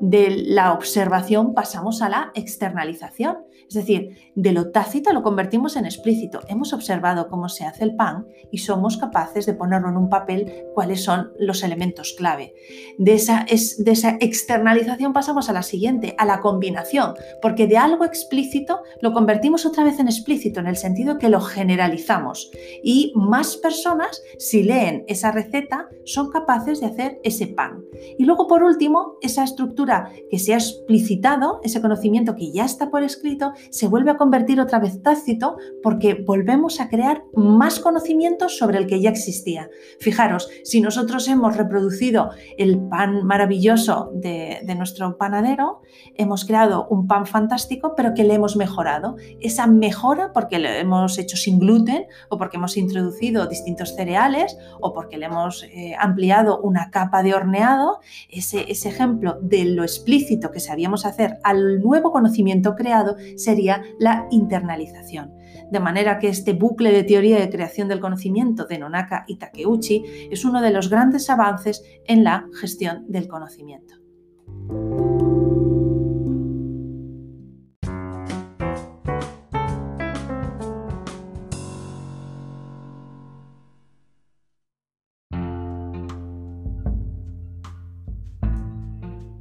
De 0.00 0.30
la 0.30 0.72
observación 0.72 1.54
pasamos 1.54 2.02
a 2.02 2.08
la 2.08 2.30
externalización, 2.34 3.38
es 3.68 3.74
decir, 3.74 4.16
de 4.34 4.52
lo 4.52 4.70
tácito 4.70 5.12
lo 5.12 5.22
convertimos 5.22 5.76
en 5.76 5.84
explícito. 5.84 6.40
Hemos 6.48 6.72
observado 6.72 7.28
cómo 7.28 7.48
se 7.48 7.66
hace 7.66 7.84
el 7.84 7.96
pan 7.96 8.26
y 8.52 8.58
somos 8.58 8.96
capaces 8.96 9.44
de 9.44 9.54
ponerlo 9.54 9.88
en 9.88 9.96
un 9.96 10.08
papel 10.08 10.66
cuáles 10.72 11.02
son 11.02 11.32
los 11.38 11.62
elementos 11.62 12.14
clave. 12.16 12.54
De 12.96 13.14
esa, 13.14 13.44
de 13.44 13.90
esa 13.90 14.16
externalización 14.20 15.12
pasamos 15.12 15.50
a 15.50 15.52
la 15.52 15.62
siguiente, 15.62 16.14
a 16.16 16.24
la 16.24 16.40
combinación, 16.40 17.14
porque 17.42 17.66
de 17.66 17.76
algo 17.76 18.04
explícito 18.04 18.82
lo 19.02 19.12
convertimos 19.12 19.66
otra 19.66 19.84
vez 19.84 19.98
en 19.98 20.06
explícito, 20.06 20.60
en 20.60 20.68
el 20.68 20.76
sentido 20.76 21.18
que 21.18 21.28
lo 21.28 21.40
generalizamos. 21.40 22.50
Y 22.82 23.12
más 23.16 23.56
personas, 23.56 24.22
si 24.38 24.62
leen 24.62 25.04
esa 25.08 25.32
receta, 25.32 25.88
son 26.04 26.30
capaces 26.30 26.80
de 26.80 26.86
hacer 26.86 27.20
ese 27.24 27.48
pan. 27.48 27.82
Y 28.16 28.24
luego, 28.24 28.46
por 28.46 28.62
último, 28.62 29.16
esa 29.20 29.44
estructura 29.44 29.87
que 30.30 30.38
se 30.38 30.54
ha 30.54 30.56
explicitado, 30.56 31.60
ese 31.62 31.80
conocimiento 31.80 32.34
que 32.34 32.52
ya 32.52 32.64
está 32.64 32.90
por 32.90 33.02
escrito, 33.02 33.52
se 33.70 33.88
vuelve 33.88 34.10
a 34.10 34.16
convertir 34.16 34.60
otra 34.60 34.78
vez 34.78 35.02
tácito 35.02 35.56
porque 35.82 36.14
volvemos 36.14 36.80
a 36.80 36.88
crear 36.88 37.24
más 37.34 37.80
conocimiento 37.80 38.48
sobre 38.48 38.78
el 38.78 38.86
que 38.86 39.00
ya 39.00 39.10
existía. 39.10 39.68
Fijaros, 40.00 40.48
si 40.64 40.80
nosotros 40.80 41.28
hemos 41.28 41.56
reproducido 41.56 42.30
el 42.56 42.78
pan 42.88 43.24
maravilloso 43.24 44.10
de, 44.14 44.60
nuestro 44.76 45.16
panadero, 45.16 45.80
hemos 46.14 46.44
creado 46.44 46.86
un 46.88 47.06
pan 47.06 47.26
fantástico, 47.26 47.94
pero 47.96 48.14
que 48.14 48.24
le 48.24 48.34
hemos 48.34 48.56
mejorado. 48.56 49.16
Esa 49.40 49.66
mejora 49.66 50.32
porque 50.32 50.58
lo 50.58 50.68
hemos 50.68 51.18
hecho 51.18 51.36
sin 51.36 51.58
gluten 51.58 52.06
o 52.28 52.38
porque 52.38 52.56
hemos 52.56 52.76
introducido 52.76 53.46
distintos 53.46 53.94
cereales 53.94 54.56
o 54.80 54.92
porque 54.92 55.18
le 55.18 55.26
hemos 55.26 55.64
eh, 55.64 55.94
ampliado 55.98 56.60
una 56.60 56.90
capa 56.90 57.22
de 57.22 57.34
horneado, 57.34 58.00
ese, 58.28 58.60
ejemplo 58.70 59.38
de 59.42 59.64
lo 59.78 59.84
explícito 59.84 60.50
que 60.50 60.58
sabíamos 60.58 61.06
hacer 61.06 61.38
al 61.44 61.80
nuevo 61.80 62.10
conocimiento 62.10 62.74
creado 62.74 63.16
sería 63.36 63.82
la 64.00 64.26
internalización. 64.32 65.32
De 65.70 65.78
manera 65.78 66.18
que 66.18 66.28
este 66.28 66.52
bucle 66.52 66.90
de 66.90 67.04
teoría 67.04 67.38
de 67.38 67.48
creación 67.48 67.86
del 67.86 68.00
conocimiento 68.00 68.66
de 68.66 68.78
Nonaka 68.78 69.24
y 69.28 69.36
Takeuchi 69.36 70.02
es 70.32 70.44
uno 70.44 70.60
de 70.60 70.72
los 70.72 70.90
grandes 70.90 71.30
avances 71.30 71.84
en 72.06 72.24
la 72.24 72.46
gestión 72.60 73.04
del 73.08 73.28
conocimiento. 73.28 73.94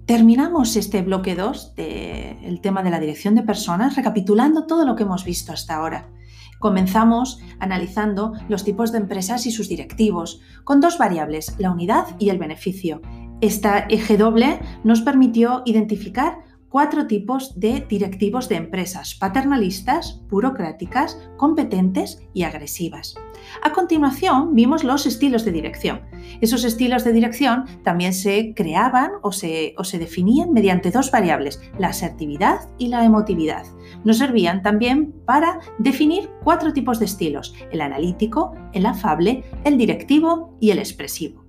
Terminamos 0.08 0.78
este 0.78 1.02
bloque 1.02 1.36
2 1.36 1.76
del 1.76 2.62
tema 2.62 2.82
de 2.82 2.92
la 2.92 3.02
dirección 3.02 3.36
de 3.36 3.42
personas 3.44 3.98
recapitulando 3.98 4.66
todo 4.66 4.86
lo 4.86 4.96
que 4.96 5.04
hemos 5.04 5.26
visto 5.26 5.52
hasta 5.52 5.76
ahora. 5.76 6.10
Comenzamos 6.60 7.42
analizando 7.60 8.32
los 8.48 8.64
tipos 8.64 8.94
de 8.94 9.00
empresas 9.00 9.46
y 9.46 9.52
sus 9.52 9.68
directivos, 9.68 10.40
con 10.64 10.80
dos 10.80 10.98
variables, 10.98 11.56
la 11.58 11.72
unidad 11.72 12.06
y 12.20 12.30
el 12.30 12.38
beneficio. 12.38 13.02
Esta 13.42 13.80
eje 13.90 14.16
doble 14.16 14.62
nos 14.86 15.02
permitió 15.02 15.62
identificar 15.66 16.38
cuatro 16.70 17.08
tipos 17.08 17.60
de 17.60 17.86
directivos 17.88 18.50
de 18.50 18.56
empresas, 18.56 19.16
paternalistas, 19.16 20.22
burocráticas, 20.30 21.18
competentes 21.38 22.22
y 22.34 22.44
agresivas. 22.44 23.16
A 23.64 23.72
continuación 23.72 24.54
vimos 24.54 24.84
los 24.84 25.06
estilos 25.06 25.46
de 25.46 25.52
dirección. 25.52 26.02
Esos 26.42 26.64
estilos 26.64 27.04
de 27.04 27.14
dirección 27.14 27.66
también 27.84 28.14
se 28.14 28.54
creaban 28.54 29.12
o 29.22 29.32
se, 29.32 29.74
o 29.78 29.84
se 29.84 30.00
definían 30.00 30.52
mediante 30.52 30.92
dos 30.92 31.12
variables, 31.12 31.62
la 31.80 31.90
asertividad 31.90 32.70
y 32.78 32.90
la 32.90 33.06
emotividad. 33.06 33.66
Nos 34.04 34.18
servían 34.18 34.62
también 34.62 35.14
para 35.26 35.60
definir 35.80 36.30
cuatro 36.44 36.74
tipos 36.74 37.00
de 37.00 37.06
estilos, 37.06 37.56
el 37.72 37.82
analítico, 37.82 38.54
el 38.74 38.86
afable, 38.86 39.44
el 39.64 39.78
directivo 39.78 40.58
y 40.60 40.72
el 40.72 40.80
expresivo. 40.80 41.47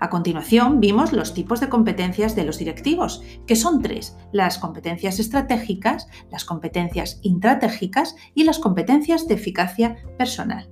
A 0.00 0.08
continuación 0.08 0.80
vimos 0.80 1.12
los 1.12 1.34
tipos 1.34 1.60
de 1.60 1.68
competencias 1.68 2.34
de 2.34 2.44
los 2.44 2.58
directivos, 2.58 3.22
que 3.46 3.54
son 3.54 3.82
tres, 3.82 4.16
las 4.32 4.58
competencias 4.58 5.18
estratégicas, 5.18 6.08
las 6.30 6.46
competencias 6.46 7.18
intratégicas 7.20 8.16
y 8.34 8.44
las 8.44 8.58
competencias 8.58 9.28
de 9.28 9.34
eficacia 9.34 9.96
personal. 10.16 10.70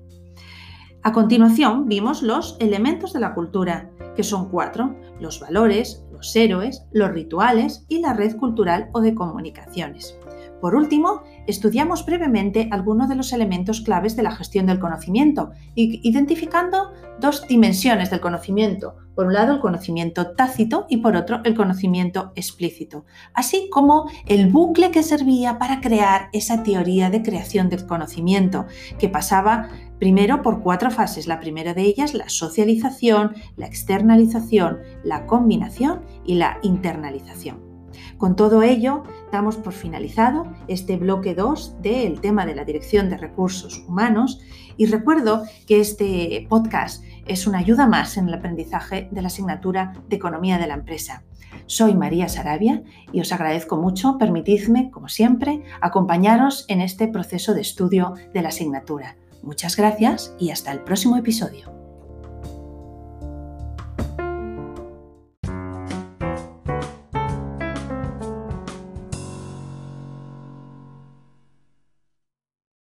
A 1.02 1.12
continuación 1.12 1.88
vimos 1.88 2.22
los 2.22 2.56
elementos 2.58 3.12
de 3.12 3.20
la 3.20 3.34
cultura, 3.34 3.90
que 4.16 4.24
son 4.24 4.48
cuatro, 4.48 4.96
los 5.20 5.40
valores, 5.40 6.04
los 6.10 6.34
héroes, 6.34 6.84
los 6.92 7.10
rituales 7.10 7.84
y 7.86 8.00
la 8.00 8.14
red 8.14 8.34
cultural 8.36 8.88
o 8.92 9.02
de 9.02 9.14
comunicaciones. 9.14 10.18
Por 10.60 10.74
último, 10.74 11.22
estudiamos 11.46 12.04
brevemente 12.04 12.68
algunos 12.72 13.08
de 13.08 13.14
los 13.14 13.32
elementos 13.32 13.80
claves 13.80 14.16
de 14.16 14.24
la 14.24 14.32
gestión 14.32 14.66
del 14.66 14.80
conocimiento, 14.80 15.50
identificando 15.74 16.92
dos 17.20 17.46
dimensiones 17.46 18.10
del 18.10 18.20
conocimiento. 18.20 18.96
Por 19.14 19.26
un 19.26 19.34
lado, 19.34 19.54
el 19.54 19.60
conocimiento 19.60 20.32
tácito 20.32 20.86
y 20.88 20.98
por 20.98 21.16
otro, 21.16 21.40
el 21.44 21.54
conocimiento 21.54 22.32
explícito, 22.36 23.04
así 23.34 23.68
como 23.70 24.10
el 24.26 24.50
bucle 24.50 24.90
que 24.90 25.02
servía 25.02 25.58
para 25.58 25.80
crear 25.80 26.28
esa 26.32 26.62
teoría 26.62 27.10
de 27.10 27.22
creación 27.22 27.68
del 27.68 27.86
conocimiento, 27.86 28.66
que 28.98 29.08
pasaba 29.08 29.68
primero 29.98 30.42
por 30.42 30.60
cuatro 30.60 30.90
fases. 30.90 31.26
La 31.26 31.40
primera 31.40 31.74
de 31.74 31.82
ellas, 31.82 32.14
la 32.14 32.28
socialización, 32.28 33.34
la 33.56 33.66
externalización, 33.66 34.78
la 35.02 35.26
combinación 35.26 36.02
y 36.24 36.34
la 36.34 36.58
internalización. 36.62 37.67
Con 38.18 38.34
todo 38.34 38.64
ello, 38.64 39.04
damos 39.30 39.56
por 39.56 39.72
finalizado 39.72 40.52
este 40.66 40.96
bloque 40.96 41.36
2 41.36 41.80
del 41.80 42.20
tema 42.20 42.46
de 42.46 42.56
la 42.56 42.64
dirección 42.64 43.10
de 43.10 43.16
recursos 43.16 43.84
humanos 43.86 44.40
y 44.76 44.86
recuerdo 44.86 45.44
que 45.68 45.80
este 45.80 46.44
podcast 46.48 47.04
es 47.26 47.46
una 47.46 47.58
ayuda 47.58 47.86
más 47.86 48.16
en 48.16 48.26
el 48.26 48.34
aprendizaje 48.34 49.08
de 49.12 49.22
la 49.22 49.28
asignatura 49.28 49.92
de 50.08 50.16
Economía 50.16 50.58
de 50.58 50.66
la 50.66 50.74
Empresa. 50.74 51.22
Soy 51.66 51.94
María 51.94 52.28
Sarabia 52.28 52.82
y 53.12 53.20
os 53.20 53.32
agradezco 53.32 53.76
mucho, 53.76 54.18
permitidme, 54.18 54.90
como 54.90 55.08
siempre, 55.08 55.62
acompañaros 55.80 56.64
en 56.68 56.80
este 56.80 57.06
proceso 57.06 57.54
de 57.54 57.60
estudio 57.60 58.14
de 58.34 58.42
la 58.42 58.48
asignatura. 58.48 59.16
Muchas 59.44 59.76
gracias 59.76 60.34
y 60.40 60.50
hasta 60.50 60.72
el 60.72 60.80
próximo 60.80 61.16
episodio. 61.16 61.77